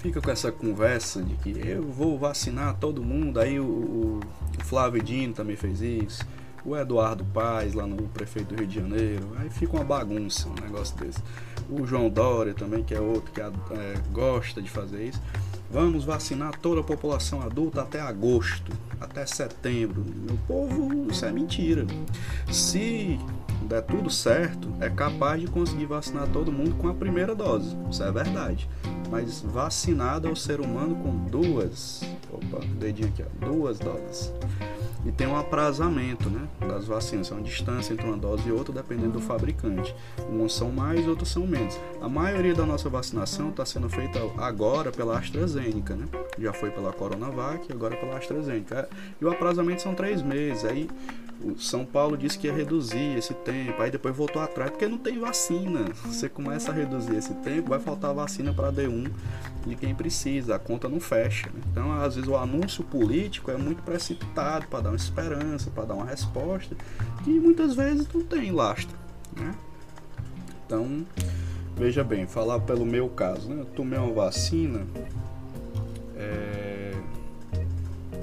fica 0.00 0.20
com 0.20 0.30
essa 0.30 0.50
conversa 0.50 1.22
de 1.22 1.34
que 1.36 1.50
eu 1.50 1.82
vou 1.82 2.18
vacinar 2.18 2.76
todo 2.76 3.02
mundo. 3.02 3.38
Aí 3.38 3.60
o, 3.60 3.64
o, 3.64 4.20
Flávio 4.64 5.02
Dino 5.02 5.34
também 5.34 5.56
fez 5.56 5.80
isso. 5.80 6.26
O 6.64 6.76
Eduardo 6.76 7.24
Paz, 7.24 7.74
lá 7.74 7.86
no 7.86 7.96
prefeito 8.08 8.54
do 8.54 8.58
Rio 8.58 8.66
de 8.66 8.80
Janeiro. 8.80 9.28
Aí 9.38 9.50
fica 9.50 9.74
uma 9.74 9.84
bagunça 9.84 10.48
um 10.48 10.54
negócio 10.54 10.96
desse. 10.98 11.18
O 11.68 11.86
João 11.86 12.08
Dória 12.08 12.54
também, 12.54 12.82
que 12.82 12.94
é 12.94 13.00
outro 13.00 13.30
que 13.32 13.40
é, 13.40 13.50
gosta 14.12 14.60
de 14.60 14.70
fazer 14.70 15.08
isso. 15.08 15.20
Vamos 15.70 16.04
vacinar 16.04 16.58
toda 16.58 16.80
a 16.80 16.84
população 16.84 17.40
adulta 17.42 17.82
até 17.82 18.00
agosto, 18.00 18.72
até 19.00 19.24
setembro. 19.24 20.04
Meu 20.04 20.38
povo, 20.48 21.10
isso 21.10 21.24
é 21.24 21.30
mentira. 21.30 21.86
Se 22.50 23.18
der 23.62 23.82
tudo 23.82 24.10
certo, 24.10 24.68
é 24.80 24.88
capaz 24.88 25.40
de 25.40 25.46
conseguir 25.46 25.86
vacinar 25.86 26.26
todo 26.28 26.52
mundo 26.52 26.74
com 26.76 26.88
a 26.88 26.94
primeira 26.94 27.34
dose. 27.34 27.76
Isso 27.90 28.02
é 28.02 28.10
verdade. 28.10 28.68
Mas 29.10 29.40
vacinado 29.40 30.28
é 30.28 30.30
o 30.30 30.36
ser 30.36 30.60
humano 30.60 30.94
com 30.96 31.16
duas, 31.26 32.02
opa, 32.32 32.64
dedinho 32.78 33.08
aqui, 33.08 33.22
ó, 33.22 33.46
duas 33.46 33.78
doses. 33.78 34.32
E 35.04 35.10
tem 35.10 35.26
um 35.26 35.36
aprazamento 35.36 36.28
né, 36.28 36.46
das 36.60 36.86
vacinas, 36.86 37.30
é 37.30 37.34
uma 37.34 37.42
distância 37.42 37.92
entre 37.92 38.06
uma 38.06 38.18
dose 38.18 38.46
e 38.46 38.52
outra 38.52 38.72
dependendo 38.74 39.12
do 39.12 39.20
fabricante. 39.20 39.94
Umas 40.28 40.52
são 40.52 40.70
mais, 40.70 41.08
outras 41.08 41.30
são 41.30 41.46
menos. 41.46 41.78
A 42.02 42.08
maioria 42.08 42.54
da 42.54 42.66
nossa 42.66 42.88
vacinação 42.88 43.48
está 43.48 43.64
sendo 43.64 43.88
feita 43.88 44.20
agora 44.36 44.92
pela 44.92 45.18
AstraZeneca, 45.18 45.96
né? 45.96 46.06
Já 46.38 46.52
foi 46.52 46.70
pela 46.70 46.92
Coronavac, 46.92 47.72
agora 47.72 47.96
pela 47.96 48.18
AstraZeneca. 48.18 48.88
E 49.20 49.24
o 49.24 49.30
aprazamento 49.30 49.80
são 49.80 49.94
três 49.94 50.22
meses. 50.22 50.64
Aí 50.66 50.88
o 51.42 51.58
São 51.58 51.84
Paulo 51.84 52.16
disse 52.16 52.38
que 52.38 52.46
ia 52.46 52.52
reduzir 52.52 53.16
esse 53.16 53.32
tempo, 53.32 53.80
aí 53.80 53.90
depois 53.90 54.14
voltou 54.14 54.42
atrás, 54.42 54.70
porque 54.70 54.86
não 54.86 54.98
tem 54.98 55.18
vacina. 55.18 55.86
Você 56.04 56.28
começa 56.28 56.70
a 56.70 56.74
reduzir 56.74 57.16
esse 57.16 57.32
tempo, 57.34 57.70
vai 57.70 57.78
faltar 57.78 58.12
vacina 58.14 58.52
para 58.52 58.70
D1 58.70 59.10
de 59.66 59.74
quem 59.74 59.94
precisa, 59.94 60.56
a 60.56 60.58
conta 60.58 60.88
não 60.88 61.00
fecha. 61.00 61.48
Então, 61.70 61.92
às 61.92 62.14
vezes, 62.16 62.28
o 62.28 62.36
anúncio 62.36 62.84
político 62.84 63.50
é 63.50 63.56
muito 63.56 63.82
precipitado 63.82 64.66
para 64.66 64.80
dar 64.80 64.90
uma 64.90 64.96
esperança, 64.96 65.70
para 65.70 65.86
dar 65.86 65.94
uma 65.94 66.06
resposta, 66.06 66.76
que 67.24 67.30
muitas 67.30 67.74
vezes 67.74 68.06
não 68.12 68.22
tem 68.22 68.50
lastro. 68.50 68.96
Né? 69.34 69.54
Então, 70.66 71.06
veja 71.74 72.04
bem, 72.04 72.26
falar 72.26 72.60
pelo 72.60 72.84
meu 72.84 73.08
caso, 73.08 73.48
né? 73.48 73.62
eu 73.62 73.66
tomei 73.66 73.98
uma 73.98 74.12
vacina. 74.12 74.86
É... 76.16 76.92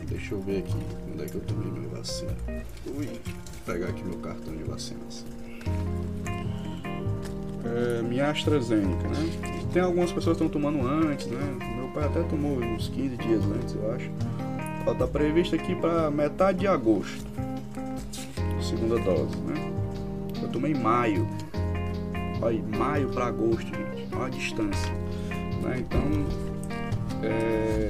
Deixa 0.07 0.35
eu 0.35 0.41
ver 0.41 0.59
aqui 0.59 1.06
onde 1.17 1.25
é 1.25 1.29
que 1.29 1.35
eu 1.35 1.41
tomei 1.41 1.71
minha 1.71 1.89
vacina. 1.89 2.31
Ui, 2.85 3.05
vou 3.05 3.65
pegar 3.65 3.87
aqui 3.87 4.03
meu 4.03 4.19
cartão 4.19 4.55
de 4.55 4.63
vacinas. 4.63 5.25
É, 7.65 8.01
minha 8.03 8.29
AstraZeneca, 8.29 9.07
né? 9.07 9.65
Tem 9.73 9.81
algumas 9.81 10.11
pessoas 10.11 10.37
que 10.37 10.43
estão 10.43 10.61
tomando 10.61 10.87
antes, 10.87 11.25
né? 11.27 11.75
Meu 11.75 11.87
pai 11.89 12.05
até 12.05 12.21
tomou 12.23 12.59
uns 12.59 12.87
15 12.89 13.17
dias 13.17 13.43
antes, 13.45 13.75
eu 13.75 13.91
acho. 13.93 14.11
Ela 14.85 14.95
tá 14.95 15.07
prevista 15.07 15.55
aqui 15.55 15.75
para 15.75 16.11
metade 16.11 16.59
de 16.59 16.67
agosto. 16.67 17.25
Segunda 18.61 18.99
dose, 18.99 19.35
né? 19.37 19.73
Eu 20.41 20.49
tomei 20.49 20.71
em 20.71 20.79
maio. 20.79 21.27
Olha, 22.41 22.61
maio 22.77 23.09
para 23.09 23.25
agosto, 23.25 23.65
gente. 23.65 24.07
Olha 24.15 24.25
a 24.25 24.29
distância. 24.29 24.93
Né? 25.63 25.79
Então, 25.79 26.01
é, 27.23 27.89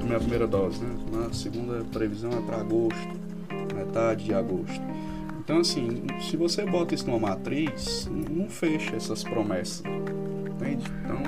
tomei 0.00 0.16
a 0.16 0.20
primeira 0.20 0.46
dose, 0.46 0.82
né? 0.82 1.26
A 1.28 1.32
segunda 1.32 1.84
previsão 1.92 2.30
é 2.32 2.40
para 2.40 2.56
agosto, 2.56 3.20
metade 3.74 4.24
de 4.24 4.34
agosto. 4.34 4.80
Então, 5.38 5.58
assim, 5.58 6.06
se 6.20 6.36
você 6.36 6.64
bota 6.64 6.94
isso 6.94 7.06
numa 7.06 7.18
matriz, 7.18 8.08
não 8.10 8.48
fecha 8.48 8.96
essas 8.96 9.22
promessas. 9.22 9.82
Entende? 9.84 10.84
Então, 11.04 11.22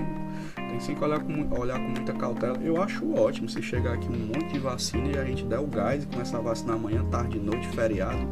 tem 0.68 0.80
sim 0.80 0.94
que 0.94 1.04
olhar 1.04 1.20
com, 1.20 1.58
olhar 1.58 1.78
com 1.78 1.88
muita 1.88 2.12
cautela. 2.12 2.58
Eu 2.62 2.82
acho 2.82 3.14
ótimo 3.14 3.48
se 3.48 3.60
chegar 3.62 3.94
aqui 3.94 4.08
um 4.08 4.26
monte 4.26 4.52
de 4.52 4.58
vacina 4.58 5.08
e 5.08 5.18
a 5.18 5.24
gente 5.24 5.44
der 5.44 5.58
o 5.58 5.66
gás 5.66 6.04
e 6.04 6.06
começar 6.06 6.38
a 6.38 6.40
vacinar 6.40 6.76
amanhã, 6.76 7.04
tarde, 7.10 7.38
noite, 7.38 7.66
feriado. 7.68 8.28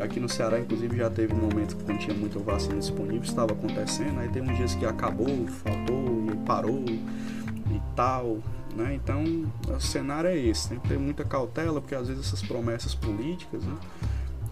Aqui 0.00 0.18
no 0.18 0.28
Ceará, 0.28 0.58
inclusive, 0.58 0.96
já 0.96 1.10
teve 1.10 1.34
um 1.34 1.38
momento 1.38 1.76
que 1.76 1.90
não 1.90 1.98
tinha 1.98 2.16
muita 2.16 2.38
vacina 2.38 2.76
disponível, 2.76 3.22
estava 3.22 3.52
acontecendo. 3.52 4.20
Aí 4.20 4.28
tem 4.28 4.42
uns 4.42 4.56
dias 4.56 4.74
que 4.74 4.86
acabou, 4.86 5.46
faltou 5.48 6.12
parou 6.44 6.84
e 6.86 7.80
tal. 7.94 8.38
Né? 8.74 8.94
Então, 8.94 9.24
o 9.68 9.80
cenário 9.80 10.30
é 10.30 10.36
esse. 10.36 10.68
Tem 10.68 10.78
que 10.78 10.88
ter 10.88 10.98
muita 10.98 11.24
cautela, 11.24 11.80
porque 11.80 11.94
às 11.94 12.08
vezes 12.08 12.26
essas 12.26 12.42
promessas 12.42 12.94
políticas, 12.94 13.62
né? 13.64 13.76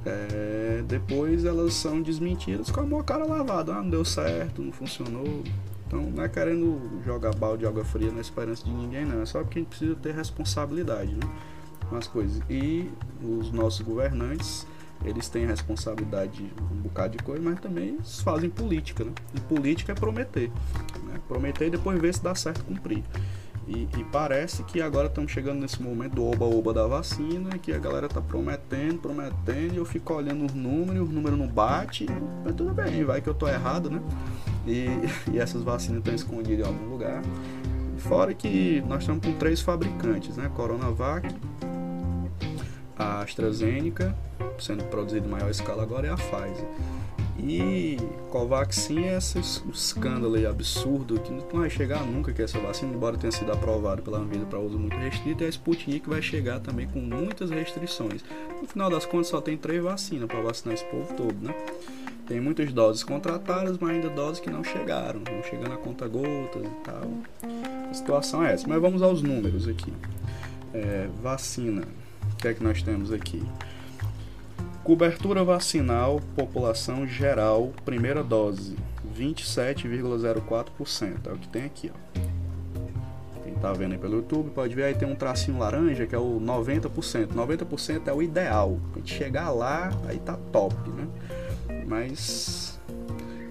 É, 0.05 0.83
depois 0.87 1.45
elas 1.45 1.75
são 1.75 2.01
desmentidas 2.01 2.71
com 2.71 2.99
a 2.99 3.05
cara 3.05 3.25
lavada. 3.25 3.75
Ah, 3.75 3.83
não 3.83 3.91
deu 3.91 4.05
certo, 4.05 4.63
não 4.63 4.73
funcionou. 4.73 5.43
Então 5.87 6.01
não 6.03 6.23
é 6.23 6.29
querendo 6.29 7.03
jogar 7.05 7.35
balde 7.35 7.61
de 7.61 7.67
água 7.67 7.85
fria 7.85 8.13
na 8.13 8.21
esperança 8.21 8.65
de 8.65 8.71
ninguém, 8.71 9.05
não. 9.05 9.23
É 9.23 9.27
só 9.27 9.43
porque 9.43 9.59
a 9.59 9.63
gente 9.63 9.69
precisa 9.71 9.95
ter 9.97 10.15
responsabilidade 10.15 11.13
né, 11.13 11.29
as 11.93 12.07
coisas. 12.07 12.41
E 12.49 12.89
os 13.23 13.51
nossos 13.51 13.81
governantes, 13.81 14.67
eles 15.05 15.29
têm 15.29 15.47
responsabilidade 15.47 16.45
de 16.45 16.63
um 16.73 16.83
bocado 16.83 17.17
de 17.17 17.25
coisa, 17.25 17.43
mas 17.43 17.59
também 17.61 17.99
fazem 18.23 18.49
política. 18.49 19.05
Né? 19.05 19.13
E 19.35 19.41
política 19.41 19.93
é 19.93 19.95
prometer. 19.95 20.51
Né? 21.05 21.21
Prometer 21.27 21.67
e 21.67 21.71
depois 21.71 22.01
ver 22.01 22.15
se 22.15 22.23
dá 22.23 22.35
certo 22.35 22.65
cumprir. 22.65 23.03
E, 23.71 23.89
e, 23.97 24.05
parece 24.11 24.65
que 24.65 24.83
agora 24.83 25.07
estamos 25.07 25.31
chegando 25.31 25.61
nesse 25.61 25.81
momento 25.81 26.17
do 26.17 26.25
oba-oba 26.25 26.75
da 26.75 26.89
vacina, 26.89 27.57
que 27.57 27.73
a 27.73 27.79
galera 27.79 28.09
tá 28.09 28.21
prometendo, 28.21 28.99
prometendo, 28.99 29.75
e 29.75 29.77
eu 29.77 29.85
fico 29.85 30.13
olhando 30.13 30.45
os 30.45 30.53
números, 30.53 31.09
os 31.09 31.15
números 31.15 31.39
não 31.39 31.47
bate, 31.47 32.05
mas 32.45 32.53
tudo 32.57 32.75
bem, 32.75 33.05
vai 33.05 33.21
que 33.21 33.29
eu 33.29 33.35
tô 33.35 33.47
errado, 33.47 33.89
né? 33.89 34.03
E, 34.67 34.89
e 35.33 35.39
essas 35.39 35.63
vacinas 35.63 36.01
estão 36.01 36.13
escondidas 36.13 36.67
em 36.67 36.69
algum 36.69 36.91
lugar. 36.91 37.23
Fora 37.99 38.35
que 38.35 38.83
nós 38.89 39.03
estamos 39.03 39.25
com 39.25 39.35
três 39.35 39.61
fabricantes, 39.61 40.37
né? 40.37 40.51
Coronavac, 40.57 41.29
a 42.99 43.21
AstraZeneca, 43.21 44.17
sendo 44.59 44.83
produzida 44.85 45.25
em 45.25 45.31
maior 45.31 45.49
escala 45.49 45.85
agora, 45.85 46.09
é 46.09 46.11
a 46.11 46.17
Pfizer. 46.17 46.67
E 47.43 47.97
Covaxin 48.31 49.05
é 49.05 49.17
esse 49.17 49.39
escândalo 49.39 50.35
aí 50.35 50.47
absurdo 50.47 51.19
que 51.21 51.33
não 51.33 51.61
vai 51.61 51.71
chegar 51.71 52.05
nunca 52.05 52.33
que 52.33 52.43
essa 52.43 52.59
vacina, 52.59 52.95
embora 52.95 53.17
tenha 53.17 53.33
sido 53.33 53.51
aprovada 53.51 54.03
pela 54.03 54.19
Anvisa 54.19 54.45
para 54.45 54.59
uso 54.59 54.79
muito 54.79 54.97
restrito, 54.97 55.43
e 55.43 55.47
a 55.47 55.49
Sputnik 55.49 56.09
vai 56.09 56.21
chegar 56.21 56.61
também 56.61 56.87
com 56.87 57.01
muitas 57.01 57.51
restrições. 57.51 58.23
No 58.61 58.69
final 58.69 58.91
das 58.91 59.07
contas, 59.07 59.29
só 59.29 59.41
tem 59.41 59.57
três 59.57 59.83
vacinas 59.83 60.29
para 60.29 60.41
vacinar 60.41 60.75
esse 60.75 60.85
povo 60.85 61.15
todo, 61.15 61.35
né? 61.41 61.55
Tem 62.27 62.41
muitas 62.41 62.73
doses 62.73 63.03
contratadas, 63.03 63.77
mas 63.79 63.91
ainda 63.91 64.09
doses 64.09 64.39
que 64.39 64.49
não 64.49 64.63
chegaram, 64.63 65.21
não 65.29 65.43
chegando 65.43 65.73
a 65.73 65.77
conta 65.77 66.07
gotas 66.07 66.63
e 66.63 66.85
tal. 66.85 67.11
A 67.91 67.93
situação 67.93 68.45
é 68.45 68.53
essa. 68.53 68.69
Mas 68.69 68.81
vamos 68.81 69.03
aos 69.03 69.21
números 69.21 69.67
aqui. 69.67 69.93
É, 70.73 71.09
vacina. 71.21 71.83
O 72.33 72.37
que 72.37 72.47
é 72.47 72.55
que 72.55 72.63
nós 72.63 72.83
temos 72.85 73.13
aqui? 73.13 73.43
Cobertura 74.91 75.45
vacinal, 75.45 76.21
população 76.35 77.07
geral, 77.07 77.71
primeira 77.85 78.25
dose, 78.25 78.75
27,04%. 79.17 81.29
É 81.29 81.33
o 81.33 81.39
que 81.39 81.47
tem 81.47 81.63
aqui, 81.63 81.93
ó. 81.95 81.97
Quem 83.45 83.55
tá 83.55 83.73
vendo 83.73 83.93
aí 83.93 83.99
pelo 83.99 84.17
YouTube 84.17 84.51
pode 84.51 84.75
ver 84.75 84.83
aí 84.83 84.97
tem 84.97 85.07
um 85.07 85.15
tracinho 85.15 85.59
laranja 85.59 86.09
que 86.09 86.15
é 86.17 86.19
o 86.19 86.41
90%. 86.41 87.29
90% 87.29 88.09
é 88.09 88.13
o 88.13 88.21
ideal. 88.21 88.81
A 88.93 88.99
gente 88.99 89.15
chegar 89.15 89.53
lá, 89.53 89.93
aí 90.09 90.19
tá 90.19 90.37
top, 90.51 90.75
né? 90.91 91.07
Mas 91.87 92.70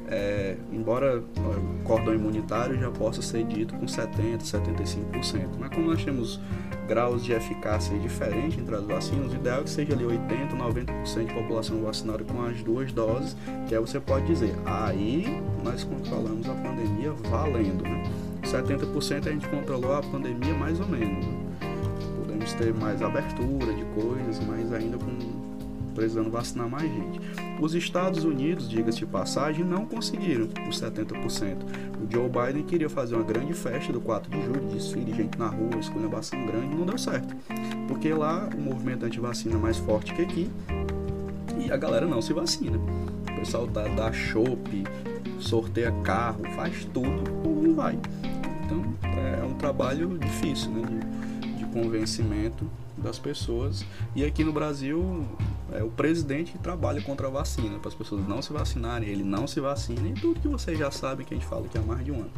é, 0.10 0.56
embora 0.72 1.20
o 1.20 1.84
cordão 1.84 2.14
imunitário 2.14 2.78
já 2.80 2.90
possa 2.90 3.22
ser 3.22 3.44
dito 3.46 3.76
com 3.76 3.86
70%, 3.86 4.42
75%. 4.42 5.50
Mas 5.60 5.70
como 5.70 5.92
nós 5.92 6.04
temos 6.04 6.40
graus 6.88 7.24
de 7.24 7.34
eficácia 7.34 7.98
diferentes 8.00 8.58
entre 8.58 8.76
as 8.76 8.84
vacinas, 8.84 9.32
o 9.32 9.36
ideal 9.36 9.62
é 9.62 9.64
que 9.64 9.70
seja 9.70 9.94
ali 9.94 10.04
80%, 10.04 10.58
90% 10.58 11.28
de 11.28 11.34
população 11.34 11.82
vacinada 11.84 12.24
com 12.24 12.42
as 12.44 12.62
duas 12.64 12.92
doses, 12.92 13.38
que 13.68 13.76
aí 13.76 13.80
você 13.80 14.00
pode 14.00 14.26
dizer, 14.26 14.56
aí 14.66 15.42
nós 15.64 15.84
controlamos 15.84 16.50
a 16.50 16.54
pandemia 16.56 17.12
valendo. 17.30 17.84
Né? 17.84 18.04
70% 18.44 19.28
a 19.28 19.32
gente 19.32 19.48
controlou 19.48 19.94
a 19.94 20.02
pandemia 20.02 20.56
mais 20.56 20.80
ou 20.80 20.88
menos. 20.88 21.24
Né? 21.24 21.50
Podemos 22.18 22.54
ter 22.54 22.74
mais 22.74 23.02
abertura 23.04 23.74
de 23.74 23.86
coisas, 24.02 24.40
mas 24.48 24.74
ainda 24.74 24.98
com 24.98 25.40
precisando 25.94 26.32
vacinar 26.32 26.70
mais 26.70 26.90
gente. 26.90 27.20
Os 27.62 27.76
Estados 27.76 28.24
Unidos, 28.24 28.70
diga-se 28.70 29.00
de 29.00 29.06
passagem, 29.06 29.66
não 29.66 29.86
conseguiram 29.86 30.48
os 30.68 30.80
70%. 30.80 31.58
O 32.02 32.12
Joe 32.12 32.30
Biden 32.30 32.64
queria 32.64 32.90
fazer 32.90 33.16
uma 33.16 33.24
grande 33.24 33.54
festa 33.54 33.92
do 33.92 34.00
4 34.00 34.32
de 34.32 34.42
julho, 34.46 34.70
desfile, 34.72 35.14
gente 35.14 35.38
na 35.38 35.48
rua, 35.48 35.78
esculhambação 35.78 36.46
grande, 36.46 36.74
não 36.74 36.86
deu 36.86 36.98
certo. 36.98 37.36
Porque 37.88 38.14
lá 38.14 38.48
o 38.56 38.62
movimento 38.62 39.06
anti-vacina 39.06 39.56
é 39.56 39.58
mais 39.58 39.78
forte 39.78 40.14
que 40.14 40.22
aqui 40.22 40.50
e 41.60 41.70
a 41.70 41.76
galera 41.76 42.06
não 42.06 42.22
se 42.22 42.32
vacina. 42.32 42.78
O 42.78 43.40
pessoal 43.40 43.68
dá, 43.68 43.88
dá 43.90 44.14
chope, 44.14 44.86
sorteia 45.40 45.92
carro, 46.04 46.44
faz 46.56 46.86
tudo, 46.86 47.24
não 47.44 47.76
vai. 47.76 48.00
Então 48.64 48.84
é 49.04 49.44
um 49.44 49.54
trabalho 49.56 50.18
difícil 50.18 50.72
né, 50.72 50.88
de, 51.42 51.58
de 51.58 51.66
convencimento 51.66 52.70
das 52.98 53.20
pessoas. 53.20 53.86
E 54.16 54.24
aqui 54.24 54.44
no 54.44 54.54
Brasil, 54.54 55.26
é 55.74 55.84
o 55.84 55.90
presidente 55.90 56.52
que 56.52 56.58
trabalha 56.58 57.02
contra 57.02 57.28
a 57.28 57.30
vacina, 57.30 57.80
para 57.80 57.90
as 57.90 57.96
pessoas 57.96 58.28
não 58.28 58.42
se 58.42 58.54
vacinarem, 58.54 59.10
ele 59.10 59.24
não 59.24 59.48
se 59.48 59.60
vacina 59.60 60.08
e 60.08 60.14
tudo 60.14 60.40
que 60.40 60.48
vocês 60.48 60.78
já 60.78 60.92
sabem 60.92 61.26
que 61.26 61.34
a 61.34 61.38
gente 61.38 61.48
fala 61.48 61.68
que 61.68 61.78
há 61.78 61.82
mais 61.82 62.04
de 62.04 62.12
um 62.12 62.22
ano. 62.22 62.32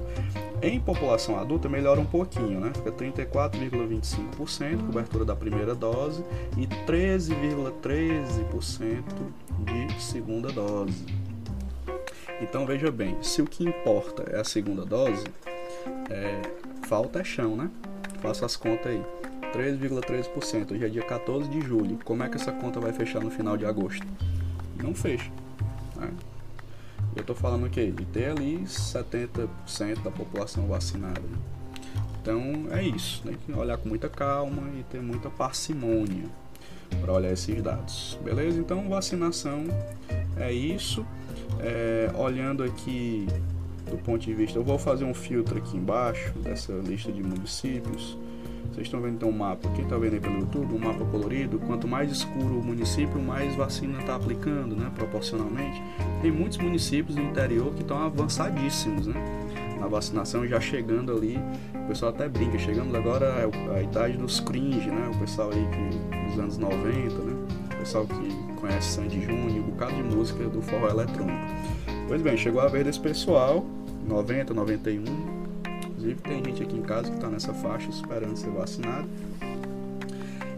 Em 0.62 0.78
população 0.78 1.38
adulta 1.38 1.68
melhora 1.68 1.98
um 1.98 2.04
pouquinho, 2.04 2.60
né? 2.60 2.70
Fica 2.74 2.92
34,25% 2.92 4.86
cobertura 4.86 5.24
da 5.24 5.34
primeira 5.34 5.74
dose 5.74 6.22
e 6.56 6.66
13,13% 6.86 9.02
de 9.64 10.02
segunda 10.02 10.52
dose. 10.52 11.04
Então 12.40 12.66
veja 12.66 12.90
bem, 12.90 13.16
se 13.22 13.42
o 13.42 13.46
que 13.46 13.64
importa 13.64 14.24
é 14.30 14.40
a 14.40 14.44
segunda 14.44 14.84
dose, 14.84 15.24
é, 16.10 16.42
falta 16.86 17.20
é 17.20 17.24
chão, 17.24 17.56
né? 17.56 17.70
Faça 18.20 18.46
as 18.46 18.56
contas 18.56 18.86
aí. 18.86 19.02
3,3%, 19.52 20.72
hoje 20.72 20.84
é 20.84 20.88
dia 20.88 21.02
14 21.02 21.48
de 21.48 21.60
julho. 21.60 21.98
Como 22.04 22.22
é 22.22 22.28
que 22.28 22.36
essa 22.36 22.52
conta 22.52 22.78
vai 22.78 22.92
fechar 22.92 23.20
no 23.20 23.30
final 23.30 23.56
de 23.56 23.64
agosto? 23.64 24.06
Não 24.76 24.94
fecha. 24.94 25.30
Né? 25.96 26.10
Eu 27.16 27.20
estou 27.20 27.34
falando 27.34 27.66
o 27.66 27.70
quê? 27.70 27.90
De 27.90 28.04
ter 28.06 28.30
ali 28.30 28.62
70% 28.64 30.02
da 30.02 30.10
população 30.10 30.66
vacinada. 30.66 31.20
Né? 31.20 31.38
Então 32.20 32.66
é 32.70 32.82
isso. 32.82 33.22
Tem 33.22 33.34
que 33.34 33.52
olhar 33.52 33.76
com 33.78 33.88
muita 33.88 34.08
calma 34.08 34.62
e 34.78 34.82
ter 34.84 35.00
muita 35.00 35.30
parcimônia 35.30 36.24
para 37.00 37.12
olhar 37.12 37.32
esses 37.32 37.62
dados. 37.62 38.18
Beleza? 38.22 38.58
Então 38.60 38.88
vacinação 38.88 39.64
é 40.36 40.52
isso. 40.52 41.04
É, 41.60 42.10
olhando 42.14 42.62
aqui 42.62 43.26
do 43.90 43.96
ponto 43.98 44.24
de 44.24 44.34
vista, 44.34 44.58
eu 44.58 44.64
vou 44.64 44.78
fazer 44.78 45.04
um 45.04 45.14
filtro 45.14 45.58
aqui 45.58 45.76
embaixo 45.76 46.32
dessa 46.38 46.72
lista 46.72 47.10
de 47.10 47.22
municípios 47.22 48.16
vocês 48.72 48.86
estão 48.86 49.00
vendo 49.00 49.14
então 49.14 49.28
o 49.28 49.32
mapa. 49.32 49.68
Quem 49.70 49.84
está 49.84 49.96
vendo 49.96 50.14
aí 50.14 50.20
pelo 50.20 50.38
YouTube, 50.38 50.74
um 50.74 50.78
mapa 50.78 51.04
colorido, 51.04 51.58
quanto 51.58 51.88
mais 51.88 52.10
escuro 52.10 52.58
o 52.58 52.62
município, 52.62 53.20
mais 53.20 53.54
vacina 53.54 53.98
está 53.98 54.14
aplicando, 54.14 54.76
né? 54.76 54.90
Proporcionalmente. 54.94 55.82
Tem 56.22 56.30
muitos 56.30 56.58
municípios 56.58 57.16
no 57.16 57.22
interior 57.22 57.74
que 57.74 57.82
estão 57.82 57.98
avançadíssimos, 57.98 59.06
né? 59.06 59.14
Na 59.80 59.86
vacinação 59.86 60.46
já 60.46 60.60
chegando 60.60 61.12
ali, 61.12 61.38
o 61.74 61.88
pessoal 61.88 62.12
até 62.12 62.28
brinca, 62.28 62.58
chegando 62.58 62.96
agora 62.96 63.48
a 63.74 63.82
idade 63.82 64.16
dos 64.16 64.40
cringe, 64.40 64.90
né? 64.90 65.10
O 65.14 65.18
pessoal 65.18 65.50
aí 65.50 65.66
que, 65.68 66.28
dos 66.30 66.38
anos 66.38 66.58
90, 66.58 67.14
né? 67.18 67.46
O 67.72 67.76
pessoal 67.78 68.06
que 68.06 68.54
conhece 68.60 68.88
Sandy 68.88 69.20
Júnior, 69.20 69.64
um 69.64 69.70
bocado 69.70 69.94
de 69.94 70.02
música 70.02 70.44
do 70.44 70.60
forró 70.60 70.88
eletrônico. 70.88 71.38
Pois 72.06 72.20
bem, 72.22 72.36
chegou 72.36 72.60
a 72.60 72.68
vez 72.68 72.84
desse 72.84 73.00
pessoal, 73.00 73.64
90, 74.06 74.52
91, 74.52 75.37
Inclusive, 75.98 76.20
tem 76.22 76.44
gente 76.44 76.62
aqui 76.62 76.76
em 76.76 76.82
casa 76.82 77.10
que 77.10 77.16
está 77.16 77.28
nessa 77.28 77.52
faixa 77.52 77.90
esperando 77.90 78.36
ser 78.36 78.50
vacinado. 78.50 79.08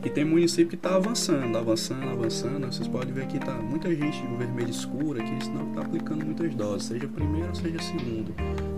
E 0.05 0.11
tem 0.11 0.25
município 0.25 0.69
que 0.69 0.75
está 0.75 0.97
avançando, 0.97 1.57
avançando, 1.57 2.09
avançando. 2.11 2.67
Vocês 2.67 2.87
podem 2.87 3.13
ver 3.13 3.27
que 3.27 3.39
está 3.39 3.55
muita 3.55 3.95
gente 3.95 4.23
no 4.23 4.37
vermelho 4.37 4.71
escuro 4.71 5.21
aqui, 5.21 5.45
senão 5.45 5.71
está 5.71 5.81
aplicando 5.81 6.25
muitas 6.25 6.55
doses, 6.55 6.89
seja 6.89 7.09
primeira, 7.09 7.55
seja 7.55 7.79
segunda. 7.81 8.33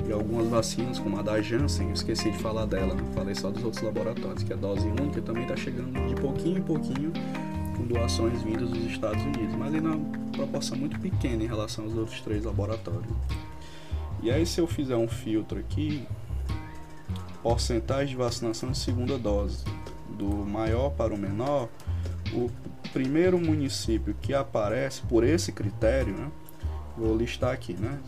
E 0.08 0.12
algumas 0.12 0.46
vacinas, 0.48 1.00
como 1.00 1.18
a 1.18 1.22
da 1.22 1.40
Janssen, 1.42 1.88
eu 1.88 1.94
esqueci 1.94 2.30
de 2.30 2.38
falar 2.38 2.66
dela, 2.66 2.94
né? 2.94 3.02
falei 3.12 3.34
só 3.34 3.50
dos 3.50 3.64
outros 3.64 3.82
laboratórios, 3.82 4.44
que 4.44 4.52
é 4.52 4.56
a 4.56 4.58
dose 4.58 4.86
única 4.86 5.20
também 5.20 5.42
está 5.42 5.56
chegando 5.56 5.92
de 6.08 6.14
pouquinho 6.20 6.58
em 6.58 6.62
pouquinho 6.62 7.12
com 7.76 7.84
doações 7.84 8.40
vindas 8.42 8.68
dos 8.68 8.84
Estados 8.84 9.22
Unidos, 9.22 9.54
mas 9.56 9.74
ainda 9.74 9.88
é 9.88 9.92
uma 9.92 10.28
proporção 10.32 10.76
muito 10.76 10.98
pequena 11.00 11.42
em 11.42 11.46
relação 11.46 11.84
aos 11.84 11.94
outros 11.94 12.20
três 12.20 12.44
laboratórios. 12.44 13.10
E 14.22 14.30
aí, 14.30 14.46
se 14.46 14.60
eu 14.60 14.68
fizer 14.68 14.94
um 14.94 15.08
filtro 15.08 15.58
aqui, 15.58 16.06
porcentagem 17.42 18.08
de 18.08 18.16
vacinação 18.16 18.70
de 18.70 18.78
segunda 18.78 19.18
dose, 19.18 19.64
do 20.10 20.28
maior 20.28 20.90
para 20.90 21.12
o 21.12 21.18
menor, 21.18 21.68
o 22.32 22.50
primeiro 22.92 23.38
município 23.38 24.14
que 24.20 24.32
aparece 24.32 25.02
por 25.02 25.24
esse 25.24 25.50
critério, 25.52 26.14
né, 26.14 26.30
vou 26.96 27.16
listar 27.16 27.52
aqui, 27.52 27.74
né? 27.74 27.98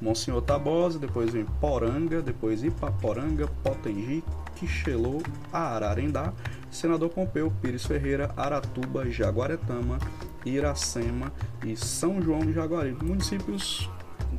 Monsenhor 0.00 0.40
Tabosa, 0.40 0.98
depois 0.98 1.30
vem 1.30 1.44
Poranga, 1.60 2.22
depois 2.22 2.64
Ipaporanga, 2.64 3.46
Potengi, 3.62 4.24
Quixelô, 4.56 5.22
Ararendá, 5.52 6.32
Senador 6.70 7.10
Pompeu, 7.10 7.52
Pires 7.60 7.84
Ferreira, 7.84 8.32
Aratuba, 8.34 9.10
Jaguaretama, 9.10 9.98
Iracema 10.44 11.30
e 11.66 11.76
São 11.76 12.20
João 12.22 12.40
do 12.40 12.52
Jaguari. 12.52 12.96
Municípios 13.02 13.90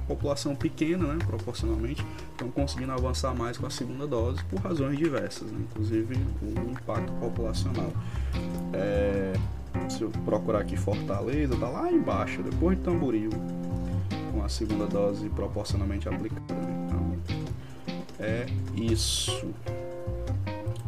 população 0.08 0.56
pequena, 0.56 1.14
né, 1.14 1.20
proporcionalmente, 1.26 2.06
estão 2.32 2.50
conseguindo 2.50 2.92
avançar 2.92 3.34
mais 3.36 3.58
com 3.58 3.66
a 3.66 3.70
segunda 3.70 4.08
dose 4.08 4.44
por 4.46 4.60
razões 4.60 4.98
diversas, 4.98 5.52
né, 5.52 5.60
inclusive 5.70 6.16
o 6.42 6.72
impacto 6.72 7.12
populacional. 7.14 7.92
É, 8.74 9.34
se 9.90 10.02
eu 10.02 10.10
procurar 10.26 10.60
aqui 10.60 10.76
Fortaleza, 10.76 11.56
tá 11.58 11.70
lá 11.70 11.92
embaixo, 11.92 12.42
depois 12.42 12.78
de 12.78 12.84
Tamboril, 12.84 13.30
com 14.32 14.44
a 14.44 14.50
segunda 14.50 14.86
dose 14.86 15.28
proporcionalmente 15.30 16.08
aplicada. 16.08 16.54
Né? 16.54 16.86
Então, 16.88 17.18
é 18.20 18.46
isso. 18.76 19.50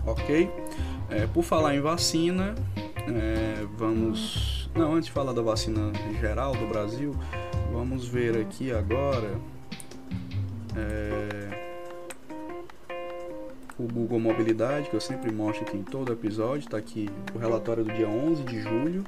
Ok? 0.06 0.50
É, 1.10 1.28
por 1.28 1.44
falar 1.44 1.76
em 1.76 1.82
vacina, 1.82 2.56
é, 3.08 3.66
vamos. 3.78 4.70
Não, 4.76 4.96
antes 4.96 5.06
de 5.06 5.12
falar 5.12 5.34
da 5.34 5.42
vacina 5.42 5.92
geral 6.20 6.54
do 6.54 6.68
Brasil, 6.68 7.16
Vamos 7.73 8.07
ver 8.07 8.38
aqui 8.38 8.71
agora 8.71 9.36
é, 10.77 11.79
o 13.79 13.91
Google 13.91 14.19
Mobilidade, 14.19 14.91
que 14.91 14.95
eu 14.95 15.01
sempre 15.01 15.31
mostro 15.31 15.65
aqui 15.65 15.77
em 15.77 15.81
todo 15.81 16.13
episódio. 16.13 16.65
Está 16.65 16.77
aqui 16.77 17.09
o 17.33 17.39
relatório 17.39 17.83
do 17.83 17.91
dia 17.91 18.07
11 18.07 18.43
de 18.43 18.62
julho 18.62 19.03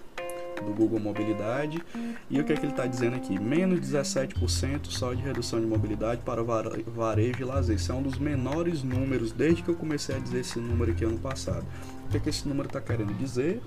do 0.65 0.73
Google 0.73 0.99
Mobilidade. 0.99 1.79
E 2.27 2.39
o 2.39 2.43
que 2.43 2.53
é 2.53 2.55
que 2.55 2.63
ele 2.63 2.71
está 2.71 2.87
dizendo 2.87 3.15
aqui? 3.15 3.39
Menos 3.39 3.79
17% 3.81 4.87
só 4.87 5.13
de 5.13 5.21
redução 5.21 5.59
de 5.61 5.67
mobilidade 5.67 6.21
para 6.23 6.41
varejo 6.43 7.41
e 7.41 7.43
lazer. 7.43 7.75
Isso 7.75 7.91
é 7.91 7.95
um 7.95 8.01
dos 8.01 8.17
menores 8.17 8.81
números 8.81 9.31
desde 9.31 9.61
que 9.61 9.69
eu 9.69 9.75
comecei 9.75 10.15
a 10.15 10.19
dizer 10.19 10.39
esse 10.39 10.57
número 10.57 10.91
aqui 10.91 11.05
ano 11.05 11.19
passado. 11.19 11.63
O 12.07 12.09
que 12.09 12.17
é 12.17 12.19
que 12.19 12.29
esse 12.29 12.47
número 12.47 12.67
está 12.67 12.81
querendo 12.81 13.15
dizer? 13.15 13.61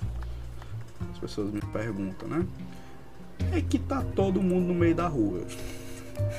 As 1.12 1.18
pessoas 1.20 1.52
me 1.52 1.60
perguntam, 1.60 2.28
né? 2.28 2.44
É 3.52 3.60
que 3.60 3.78
tá 3.78 4.02
todo 4.14 4.42
mundo 4.42 4.68
no 4.68 4.74
meio 4.74 4.94
da 4.94 5.06
rua. 5.06 5.40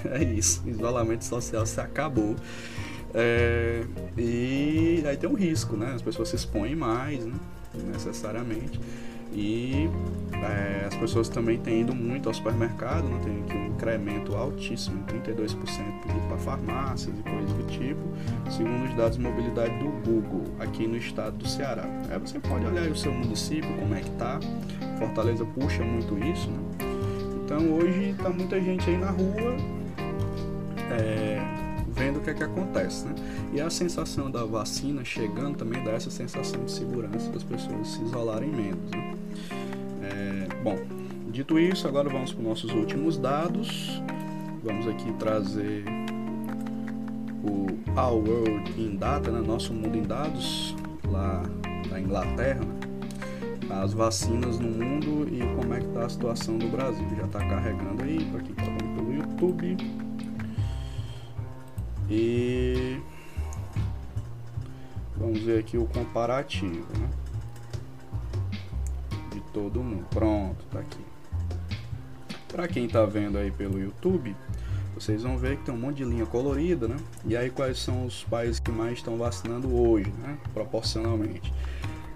É 0.04 0.22
isso, 0.22 0.62
isolamento 0.68 1.24
social 1.24 1.66
se 1.66 1.80
acabou. 1.80 2.36
É, 3.14 3.86
e 4.18 5.02
aí 5.08 5.16
tem 5.16 5.30
um 5.30 5.36
risco, 5.36 5.78
né? 5.78 5.94
As 5.96 6.02
pessoas 6.02 6.28
se 6.30 6.36
expõem 6.36 6.76
mais, 6.76 7.26
né? 7.26 7.34
necessariamente. 7.92 8.80
E 9.32 9.88
é, 10.34 10.86
as 10.88 10.96
pessoas 10.96 11.30
também 11.30 11.60
têm 11.60 11.82
ido 11.82 11.94
muito 11.94 12.28
ao 12.28 12.34
supermercado, 12.34 13.08
né? 13.08 13.20
tem 13.24 13.42
aqui 13.44 13.56
um 13.56 13.68
incremento 13.76 14.36
altíssimo, 14.36 15.04
32% 15.06 15.56
ir 15.56 16.28
para 16.28 16.38
farmácias 16.38 17.14
e 17.18 17.22
coisas 17.22 17.54
do 17.54 17.64
tipo, 17.68 18.02
segundo 18.50 18.90
os 18.90 18.96
dados 18.96 19.18
de 19.18 19.24
mobilidade 19.24 19.78
do 19.78 19.90
Google, 20.04 20.46
aqui 20.60 20.88
no 20.88 20.98
estado 20.98 21.38
do 21.38 21.48
Ceará. 21.48 21.86
Aí 22.10 22.18
você 22.18 22.40
pode 22.40 22.66
olhar 22.66 22.90
o 22.90 22.96
seu 22.96 23.14
município, 23.14 23.70
como 23.78 23.94
é 23.94 24.02
que 24.02 24.12
tá. 24.12 24.40
Fortaleza 24.98 25.46
puxa 25.46 25.84
muito 25.84 26.18
isso, 26.18 26.50
né? 26.50 26.89
Então 27.50 27.68
hoje 27.74 28.14
tá 28.22 28.30
muita 28.30 28.62
gente 28.62 28.88
aí 28.88 28.96
na 28.96 29.10
rua. 29.10 29.58
É, 30.92 31.42
vendo 31.88 32.20
o 32.20 32.22
que 32.22 32.30
é 32.30 32.34
que 32.36 32.44
acontece, 32.44 33.08
né? 33.08 33.16
E 33.52 33.60
a 33.60 33.72
sensação 33.72 34.30
da 34.30 34.46
vacina 34.46 35.04
chegando 35.04 35.58
também 35.58 35.84
dá 35.84 35.94
essa 35.94 36.12
sensação 36.12 36.64
de 36.64 36.72
segurança 36.72 37.28
das 37.32 37.42
pessoas 37.42 37.88
se 37.88 38.04
isolarem 38.04 38.52
menos, 38.52 38.92
né? 38.92 39.16
É, 40.04 40.48
bom, 40.64 40.78
dito 41.32 41.58
isso, 41.58 41.88
agora 41.88 42.08
vamos 42.08 42.32
para 42.32 42.40
os 42.40 42.48
nossos 42.48 42.72
últimos 42.72 43.18
dados. 43.18 44.00
Vamos 44.64 44.88
aqui 44.88 45.12
trazer 45.14 45.86
o 47.44 47.66
Our 48.00 48.30
World 48.30 48.80
in 48.80 48.96
Data, 48.96 49.32
né? 49.32 49.42
Nosso 49.42 49.74
Mundo 49.74 49.98
em 49.98 50.04
Dados, 50.04 50.76
lá 51.10 51.42
da 51.90 52.00
Inglaterra, 52.00 52.60
né? 52.60 52.79
As 53.70 53.94
vacinas 53.94 54.60
no 54.60 54.70
mundo 54.70 55.28
e 55.32 55.40
como 55.56 55.74
é 55.74 55.80
que 55.80 55.86
está 55.86 56.06
a 56.06 56.10
situação 56.10 56.58
do 56.58 56.68
Brasil. 56.68 57.08
Já 57.16 57.26
está 57.26 57.40
carregando 57.40 58.04
aí 58.04 58.26
para 58.32 58.42
quem 58.42 58.52
está 58.52 58.64
vendo 58.64 58.96
pelo 58.96 59.14
YouTube. 59.14 59.78
E 62.10 63.00
vamos 65.16 65.40
ver 65.42 65.60
aqui 65.60 65.78
o 65.78 65.86
comparativo, 65.86 66.88
né? 66.98 67.10
De 69.32 69.42
todo 69.54 69.84
mundo. 69.84 70.06
Pronto, 70.10 70.66
tá 70.72 70.80
aqui. 70.80 71.06
Para 72.48 72.68
quem 72.68 72.88
tá 72.88 73.06
vendo 73.06 73.38
aí 73.38 73.52
pelo 73.52 73.80
YouTube, 73.80 74.36
vocês 74.96 75.22
vão 75.22 75.38
ver 75.38 75.58
que 75.58 75.66
tem 75.66 75.74
um 75.74 75.78
monte 75.78 75.98
de 75.98 76.04
linha 76.04 76.26
colorida, 76.26 76.88
né? 76.88 76.98
E 77.24 77.38
aí 77.38 77.52
quais 77.52 77.78
são 77.78 78.06
os 78.06 78.24
países 78.24 78.60
que 78.60 78.72
mais 78.72 78.94
estão 78.94 79.18
vacinando 79.18 79.74
hoje, 79.74 80.12
né? 80.20 80.38
Proporcionalmente. 80.54 81.54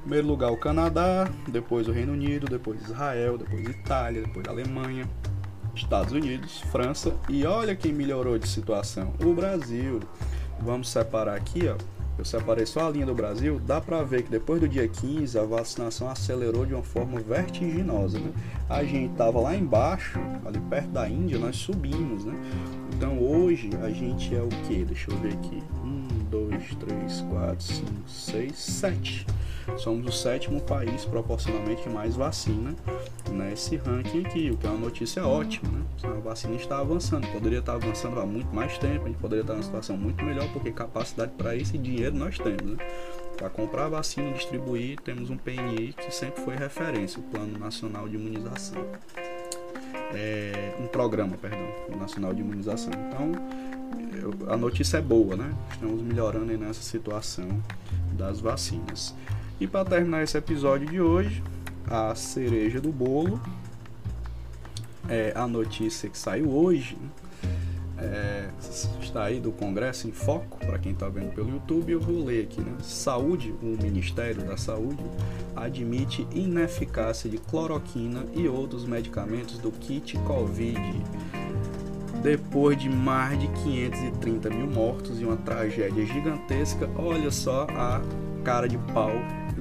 Primeiro 0.03 0.27
lugar 0.27 0.51
o 0.51 0.57
Canadá, 0.57 1.31
depois 1.47 1.87
o 1.87 1.93
Reino 1.93 2.11
Unido, 2.11 2.45
depois 2.45 2.81
Israel, 2.81 3.37
depois 3.37 3.65
Itália, 3.69 4.21
depois 4.21 4.45
Alemanha, 4.49 5.09
Estados 5.73 6.11
Unidos, 6.11 6.59
França 6.59 7.15
e 7.29 7.45
olha 7.45 7.73
quem 7.73 7.93
melhorou 7.93 8.37
de 8.37 8.45
situação, 8.45 9.13
o 9.23 9.33
Brasil. 9.33 10.01
Vamos 10.59 10.89
separar 10.89 11.37
aqui, 11.37 11.69
ó. 11.69 11.77
Eu 12.17 12.25
separei 12.25 12.65
só 12.65 12.87
a 12.87 12.89
linha 12.91 13.05
do 13.05 13.15
Brasil, 13.15 13.61
dá 13.65 13.79
para 13.79 14.03
ver 14.03 14.23
que 14.23 14.29
depois 14.29 14.59
do 14.59 14.67
dia 14.67 14.87
15 14.89 15.39
a 15.39 15.43
vacinação 15.43 16.09
acelerou 16.09 16.65
de 16.65 16.73
uma 16.73 16.83
forma 16.83 17.21
vertiginosa, 17.21 18.19
né? 18.19 18.31
A 18.69 18.83
gente 18.83 19.15
tava 19.15 19.39
lá 19.39 19.55
embaixo, 19.55 20.19
ali 20.45 20.59
perto 20.69 20.89
da 20.89 21.07
Índia, 21.07 21.39
nós 21.39 21.55
subimos, 21.55 22.25
né? 22.25 22.33
Então 22.93 23.17
hoje 23.19 23.69
a 23.81 23.89
gente 23.89 24.35
é 24.35 24.41
o 24.41 24.49
que? 24.67 24.83
Deixa 24.83 25.09
eu 25.09 25.17
ver 25.19 25.31
aqui. 25.33 25.63
Um, 25.81 26.05
dois, 26.29 26.75
três, 26.75 27.21
quatro, 27.21 27.63
cinco, 27.65 28.09
seis, 28.09 28.57
sete 28.57 29.25
somos 29.77 30.07
o 30.07 30.11
sétimo 30.11 30.61
país 30.61 31.05
proporcionalmente 31.05 31.83
que 31.83 31.89
mais 31.89 32.15
vacina 32.15 32.75
nesse 33.31 33.77
ranking 33.77 34.25
aqui, 34.25 34.51
o 34.51 34.57
que 34.57 34.67
é 34.67 34.69
uma 34.69 34.79
notícia 34.79 35.25
ótima, 35.25 35.69
né? 35.69 35.83
A 36.03 36.19
vacina 36.19 36.55
está 36.55 36.79
avançando, 36.79 37.27
poderia 37.31 37.59
estar 37.59 37.73
avançando 37.73 38.19
há 38.19 38.25
muito 38.25 38.53
mais 38.53 38.77
tempo, 38.77 39.05
a 39.05 39.07
gente 39.07 39.19
poderia 39.19 39.41
estar 39.41 39.53
numa 39.53 39.63
situação 39.63 39.97
muito 39.97 40.23
melhor, 40.23 40.47
porque 40.53 40.71
capacidade 40.71 41.31
para 41.37 41.55
isso 41.55 41.75
e 41.75 41.79
dinheiro 41.79 42.15
nós 42.15 42.37
temos, 42.37 42.61
né? 42.61 42.77
Para 43.37 43.49
comprar 43.49 43.89
vacina 43.89 44.29
e 44.29 44.33
distribuir, 44.33 44.99
temos 45.01 45.29
um 45.29 45.37
PNI 45.37 45.93
que 45.93 46.13
sempre 46.13 46.41
foi 46.43 46.55
referência, 46.55 47.19
o 47.19 47.23
Plano 47.23 47.57
Nacional 47.57 48.07
de 48.07 48.15
Imunização. 48.15 48.85
É, 50.13 50.75
um 50.79 50.85
programa, 50.85 51.35
perdão, 51.37 51.67
nacional 51.99 52.33
de 52.33 52.41
imunização. 52.41 52.91
Então, 52.93 53.31
a 54.47 54.55
notícia 54.55 54.97
é 54.97 55.01
boa, 55.01 55.35
né? 55.35 55.51
Estamos 55.71 56.01
melhorando 56.01 56.55
nessa 56.57 56.81
situação 56.81 57.47
das 58.11 58.39
vacinas. 58.39 59.15
E 59.59 59.67
para 59.67 59.85
terminar 59.85 60.23
esse 60.23 60.37
episódio 60.37 60.87
de 60.87 60.99
hoje, 60.99 61.43
a 61.87 62.15
cereja 62.15 62.81
do 62.81 62.91
bolo 62.91 63.39
é 65.07 65.31
a 65.35 65.47
notícia 65.47 66.09
que 66.09 66.17
saiu 66.17 66.49
hoje. 66.49 66.97
Né? 66.99 67.09
É, 68.05 68.49
está 69.01 69.23
aí 69.23 69.39
do 69.39 69.51
Congresso 69.51 70.07
em 70.07 70.11
Foco, 70.11 70.57
para 70.57 70.77
quem 70.79 70.91
está 70.91 71.07
vendo 71.07 71.33
pelo 71.33 71.49
YouTube, 71.49 71.91
eu 71.91 72.01
vou 72.01 72.25
ler 72.25 72.43
aqui, 72.43 72.59
né? 72.59 72.73
Saúde, 72.81 73.53
o 73.61 73.77
Ministério 73.81 74.43
da 74.43 74.57
Saúde 74.57 75.01
admite 75.55 76.27
ineficácia 76.33 77.29
de 77.29 77.37
cloroquina 77.37 78.25
e 78.33 78.47
outros 78.47 78.83
medicamentos 78.85 79.57
do 79.57 79.71
kit 79.71 80.17
Covid. 80.19 80.81
Depois 82.21 82.77
de 82.77 82.89
mais 82.89 83.39
de 83.39 83.47
530 83.47 84.49
mil 84.49 84.67
mortos 84.67 85.21
e 85.21 85.25
uma 85.25 85.37
tragédia 85.37 86.05
gigantesca, 86.05 86.89
olha 86.97 87.31
só 87.31 87.67
a 87.69 88.01
cara 88.43 88.67
de 88.67 88.77
pau 88.93 89.13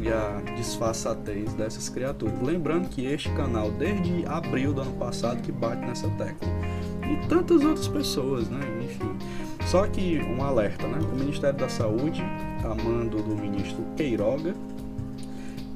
e 0.02 0.08
a 0.08 0.42
disfarçatez 0.56 1.54
dessas 1.54 1.88
criaturas. 1.88 2.34
Lembrando 2.42 2.88
que 2.88 3.06
este 3.06 3.30
canal, 3.30 3.70
desde 3.70 4.26
abril 4.26 4.72
do 4.72 4.80
ano 4.80 4.92
passado, 4.94 5.40
que 5.40 5.52
bate 5.52 5.80
nessa 5.80 6.08
tecla. 6.10 6.48
E 7.02 7.28
tantas 7.28 7.62
outras 7.64 7.88
pessoas, 7.88 8.48
né? 8.48 8.60
Enfim. 8.84 9.16
Só 9.66 9.86
que 9.86 10.20
um 10.20 10.42
alerta, 10.42 10.86
né? 10.88 10.98
O 11.12 11.16
Ministério 11.16 11.58
da 11.58 11.68
Saúde, 11.68 12.22
a 12.64 12.74
mando 12.74 13.22
do 13.22 13.36
ministro 13.36 13.84
Queiroga, 13.96 14.54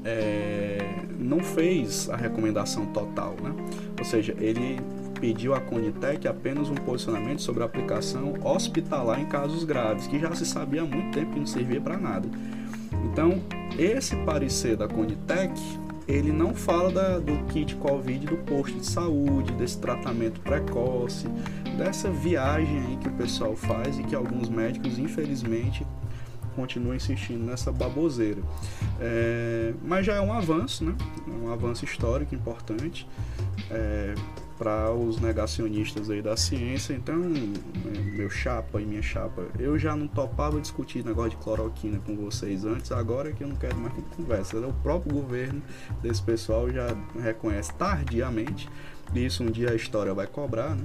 é, 0.05 0.79
não 1.19 1.41
fez 1.41 2.11
a 2.11 2.17
recomendação 2.17 2.87
total, 2.87 3.37
né? 3.43 3.55
Ou 3.99 4.05
seja, 4.05 4.35
ele 4.39 4.81
pediu 5.21 5.55
à 5.55 5.61
Conitec 5.61 6.27
apenas 6.29 6.69
um 6.69 6.75
posicionamento 6.75 7.41
sobre 7.41 7.63
a 7.63 7.67
aplicação 7.67 8.35
hospitalar 8.45 9.21
em 9.21 9.27
casos 9.27 9.65
graves, 9.65 10.07
que 10.07 10.19
já 10.19 10.35
se 10.35 10.45
sabia 10.45 10.83
há 10.83 10.85
muito 10.85 11.15
tempo 11.15 11.33
que 11.33 11.39
não 11.39 11.47
servia 11.47 11.81
para 11.81 11.97
nada. 11.97 12.29
Então, 13.17 13.41
esse 13.79 14.15
parecer 14.15 14.77
da 14.77 14.87
Conitec, 14.87 15.51
ele 16.07 16.31
não 16.31 16.55
fala 16.55 16.93
da, 16.93 17.19
do 17.19 17.47
kit 17.47 17.75
Covid 17.77 18.27
do 18.27 18.37
posto 18.37 18.79
de 18.79 18.85
saúde, 18.85 19.53
desse 19.53 19.79
tratamento 19.79 20.39
precoce, 20.41 21.27
dessa 21.79 22.11
viagem 22.11 22.79
aí 22.79 22.97
que 22.99 23.09
o 23.09 23.13
pessoal 23.13 23.57
faz 23.57 23.99
e 23.99 24.03
que 24.03 24.15
alguns 24.15 24.51
médicos, 24.51 24.99
infelizmente, 24.99 25.87
continuam 26.55 26.95
insistindo 26.95 27.43
nessa 27.43 27.73
baboseira. 27.73 28.43
É, 29.01 29.73
mas 29.83 30.05
já 30.05 30.17
é 30.17 30.21
um 30.21 30.35
avanço, 30.35 30.85
né? 30.85 30.95
É 31.27 31.47
um 31.47 31.51
avanço 31.51 31.87
histórico 31.87 32.35
importante. 32.35 33.09
É, 33.71 34.15
para 34.59 34.91
os 34.91 35.21
negacionistas 35.21 36.11
aí 36.11 36.23
da 36.23 36.37
ciência. 36.37 36.95
Então, 36.95 37.17
meu 38.17 38.31
chapa 38.31 38.81
e 38.81 38.87
minha 38.87 39.03
chapa, 39.03 39.47
eu 39.59 39.79
já 39.79 39.95
não 39.95 40.09
topava 40.09 40.61
discutir 40.61 41.05
negócio 41.05 41.31
de 41.31 41.37
cloroquina 41.37 41.99
com 42.05 42.17
vocês 42.17 42.65
antes, 42.65 42.91
agora 42.93 43.33
que 43.33 43.45
eu 43.45 43.49
não 43.49 43.57
quero 43.57 43.77
mais 43.77 43.95
ter 43.95 44.03
conversa. 44.17 44.57
O 44.59 44.73
próprio 44.73 45.13
governo 45.15 45.63
desse 46.03 46.23
pessoal 46.23 46.71
já 46.71 46.97
reconhece 47.21 47.73
tardiamente, 47.75 48.69
e 49.15 49.25
isso 49.25 49.43
um 49.43 49.51
dia 49.51 49.71
a 49.71 49.75
história 49.75 50.13
vai 50.15 50.27
cobrar, 50.27 50.75
né? 50.75 50.85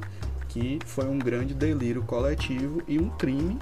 Que 0.50 0.80
foi 0.86 1.06
um 1.06 1.18
grande 1.18 1.54
delírio 1.54 2.04
coletivo 2.04 2.82
e 2.88 3.00
um 3.00 3.10
crime 3.10 3.58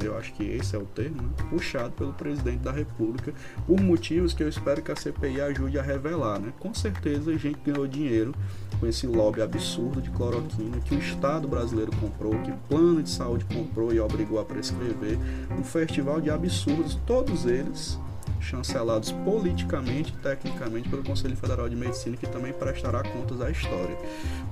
eu 0.00 0.16
acho 0.16 0.32
que 0.34 0.44
esse 0.44 0.74
é 0.74 0.78
o 0.78 0.84
termo, 0.84 1.22
né? 1.22 1.28
puxado 1.50 1.92
pelo 1.92 2.12
presidente 2.12 2.58
da 2.58 2.72
República, 2.72 3.32
por 3.66 3.80
motivos 3.80 4.32
que 4.32 4.42
eu 4.42 4.48
espero 4.48 4.82
que 4.82 4.90
a 4.90 4.96
CPI 4.96 5.40
ajude 5.40 5.78
a 5.78 5.82
revelar. 5.82 6.38
Né? 6.38 6.52
Com 6.58 6.72
certeza 6.72 7.30
a 7.30 7.36
gente 7.36 7.58
ganhou 7.64 7.86
dinheiro 7.86 8.34
com 8.80 8.86
esse 8.86 9.06
lobby 9.06 9.42
absurdo 9.42 10.00
de 10.00 10.10
cloroquina 10.10 10.80
que 10.80 10.94
o 10.94 10.98
Estado 10.98 11.46
brasileiro 11.46 11.92
comprou, 11.96 12.38
que 12.42 12.50
o 12.50 12.56
plano 12.68 13.02
de 13.02 13.10
saúde 13.10 13.44
comprou 13.44 13.92
e 13.92 14.00
obrigou 14.00 14.40
a 14.40 14.44
prescrever, 14.44 15.18
um 15.58 15.62
festival 15.62 16.20
de 16.20 16.30
absurdos, 16.30 16.98
todos 17.06 17.46
eles 17.46 17.98
chancelados 18.42 19.12
politicamente 19.12 20.12
e 20.12 20.16
tecnicamente 20.22 20.88
pelo 20.88 21.02
Conselho 21.04 21.36
Federal 21.36 21.68
de 21.68 21.76
Medicina, 21.76 22.16
que 22.16 22.26
também 22.26 22.52
prestará 22.52 23.02
contas 23.02 23.40
à 23.40 23.50
história. 23.50 23.96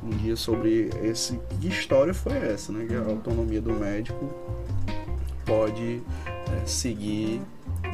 Um 0.03 0.11
dia 0.11 0.37
sobre 0.37 0.91
esse 1.03 1.39
que 1.61 1.69
história 1.69 2.15
foi 2.15 2.37
essa, 2.37 2.73
né? 2.73 2.87
Que 2.87 2.95
a 2.95 3.01
autonomia 3.01 3.61
do 3.61 3.73
médico 3.73 4.33
pode 5.51 6.01
é, 6.53 6.65
seguir 6.65 7.43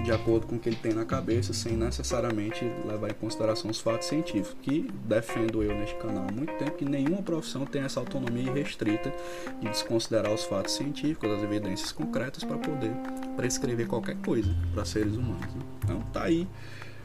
de 0.04 0.12
acordo 0.12 0.46
com 0.46 0.56
o 0.56 0.58
que 0.58 0.68
ele 0.68 0.76
tem 0.76 0.92
na 0.92 1.06
cabeça, 1.06 1.54
sem 1.54 1.72
necessariamente 1.72 2.62
levar 2.84 3.10
em 3.10 3.14
consideração 3.14 3.70
os 3.70 3.80
fatos 3.80 4.08
científicos, 4.08 4.54
que 4.60 4.90
defendo 5.06 5.62
eu 5.62 5.74
neste 5.74 5.94
canal 5.96 6.26
há 6.28 6.32
muito 6.32 6.52
tempo 6.58 6.72
que 6.72 6.84
nenhuma 6.84 7.22
profissão 7.22 7.64
tem 7.64 7.82
essa 7.82 7.98
autonomia 7.98 8.52
restrita 8.52 9.10
de 9.58 9.68
desconsiderar 9.68 10.32
os 10.32 10.44
fatos 10.44 10.74
científicos, 10.74 11.30
as 11.30 11.42
evidências 11.42 11.92
concretas 11.92 12.44
para 12.44 12.58
poder 12.58 12.92
prescrever 13.36 13.86
qualquer 13.86 14.16
coisa 14.16 14.54
para 14.74 14.84
seres 14.84 15.14
humanos. 15.14 15.54
Né? 15.54 15.62
Então 15.82 16.00
tá 16.12 16.24
aí. 16.24 16.46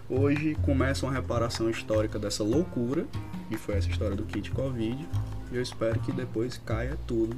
Hoje 0.10 0.58
começa 0.66 1.06
uma 1.06 1.14
reparação 1.14 1.70
histórica 1.70 2.20
dessa 2.20 2.44
loucura, 2.44 3.06
que 3.48 3.56
foi 3.56 3.76
essa 3.76 3.88
história 3.88 4.18
do 4.18 4.24
kit 4.24 4.52
Covid, 4.52 5.08
e 5.50 5.56
eu 5.56 5.62
espero 5.62 5.98
que 6.02 6.12
depois 6.12 6.58
caia 6.58 6.98
tudo 7.08 7.38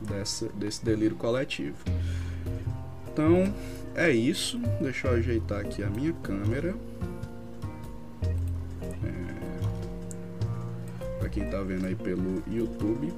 dessa, 0.00 0.48
desse 0.50 0.84
delírio 0.84 1.16
coletivo. 1.16 1.76
Então 3.12 3.52
é 3.94 4.10
isso. 4.10 4.58
Deixa 4.80 5.08
eu 5.08 5.14
ajeitar 5.14 5.60
aqui 5.60 5.82
a 5.82 5.90
minha 5.90 6.12
câmera. 6.22 6.74
É... 8.82 9.38
Para 11.18 11.28
quem 11.28 11.44
está 11.44 11.60
vendo 11.62 11.86
aí 11.86 11.96
pelo 11.96 12.42
YouTube 12.46 13.12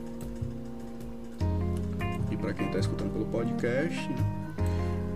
e 2.31 2.37
para 2.37 2.55
quem 2.55 2.67
está 2.67 2.79
escutando 2.79 3.13
pelo 3.13 3.27
podcast. 3.27 4.09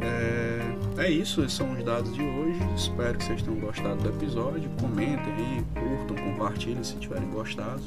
É... 0.02 1.02
é 1.02 1.10
isso, 1.10 1.40
esses 1.40 1.54
são 1.54 1.72
os 1.72 1.82
dados 1.82 2.12
de 2.14 2.22
hoje. 2.22 2.58
Espero 2.76 3.16
que 3.16 3.24
vocês 3.24 3.40
tenham 3.40 3.58
gostado 3.58 4.02
do 4.02 4.08
episódio. 4.10 4.68
Comentem 4.78 5.32
aí, 5.32 5.64
curtam, 5.72 6.16
compartilhem 6.24 6.84
se 6.84 6.96
tiverem 6.96 7.30
gostado. 7.30 7.82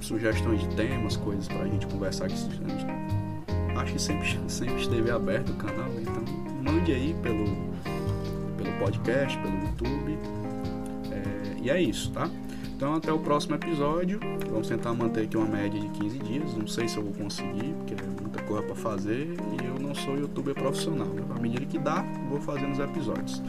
Sugestões 0.00 0.60
de 0.60 0.68
temas, 0.74 1.16
coisas 1.16 1.46
para 1.46 1.62
a 1.62 1.68
gente 1.68 1.86
conversar 1.86 2.26
aqui. 2.26 2.34
Acho 3.76 3.92
que 3.92 4.02
sempre, 4.02 4.38
sempre 4.48 4.80
esteve 4.80 5.10
aberto 5.10 5.50
o 5.50 5.56
canal, 5.56 5.88
então 6.00 6.22
mande 6.62 6.92
aí 6.92 7.14
pelo, 7.22 7.44
pelo 8.56 8.78
podcast, 8.78 9.38
pelo 9.38 9.54
YouTube. 9.54 10.18
É, 11.10 11.56
e 11.62 11.70
é 11.70 11.80
isso, 11.80 12.10
tá? 12.12 12.28
Então 12.80 12.94
até 12.94 13.12
o 13.12 13.18
próximo 13.18 13.56
episódio. 13.56 14.18
Vamos 14.50 14.68
tentar 14.68 14.92
manter 14.94 15.24
aqui 15.24 15.36
uma 15.36 15.46
média 15.46 15.78
de 15.78 15.88
15 15.88 16.18
dias. 16.18 16.54
Não 16.54 16.66
sei 16.66 16.88
se 16.88 16.96
eu 16.96 17.02
vou 17.02 17.12
conseguir, 17.12 17.74
porque 17.78 17.94
é 17.94 18.06
muita 18.20 18.42
coisa 18.42 18.62
para 18.62 18.74
fazer 18.74 19.28
e 19.60 19.66
eu 19.66 19.78
não 19.78 19.94
sou 19.94 20.16
youtuber 20.16 20.54
profissional. 20.54 21.06
Né? 21.06 21.22
À 21.34 21.38
medida 21.38 21.64
que 21.66 21.78
dá, 21.78 22.02
vou 22.28 22.40
fazendo 22.40 22.72
os 22.72 22.78
episódios. 22.78 23.42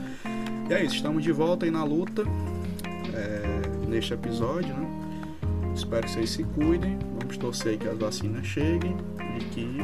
E 0.70 0.74
é 0.74 0.84
isso, 0.84 0.96
estamos 0.96 1.24
de 1.24 1.32
volta 1.32 1.66
aí 1.66 1.72
na 1.72 1.84
luta 1.84 2.24
é, 3.14 3.88
neste 3.88 4.14
episódio, 4.14 4.74
né? 4.76 5.01
Espero 5.82 6.06
que 6.06 6.12
vocês 6.12 6.30
se 6.30 6.44
cuidem. 6.44 6.98
Vamos 7.20 7.38
torcer 7.38 7.78
que 7.78 7.88
as 7.88 7.98
vacinas 7.98 8.46
cheguem 8.46 8.96
e 9.40 9.44
que 9.46 9.78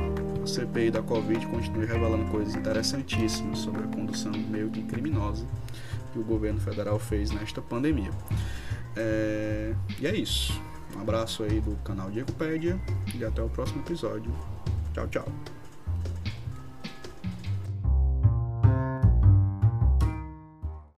a 0.43 0.45
CPI 0.45 0.91
da 0.91 1.01
Covid 1.01 1.43
continue 1.47 1.87
revelando 1.87 2.23
coisas 2.25 2.53
interessantíssimas 2.53 3.57
sobre 3.57 3.83
a 3.83 3.87
condução 3.87 4.31
meio 4.31 4.69
que 4.69 4.83
criminosa 4.83 5.43
que 6.13 6.19
o 6.19 6.23
governo 6.23 6.59
federal 6.61 6.99
fez 6.99 7.31
nesta 7.31 7.63
pandemia. 7.63 8.11
É... 8.95 9.73
E 9.99 10.05
é 10.05 10.15
isso. 10.15 10.61
Um 10.95 11.01
abraço 11.01 11.43
aí 11.43 11.59
do 11.59 11.75
canal 11.77 12.11
Diegopédia 12.11 12.79
e 13.15 13.25
até 13.25 13.41
o 13.41 13.49
próximo 13.49 13.81
episódio. 13.81 14.31
Tchau, 14.93 15.07
tchau. 15.07 15.56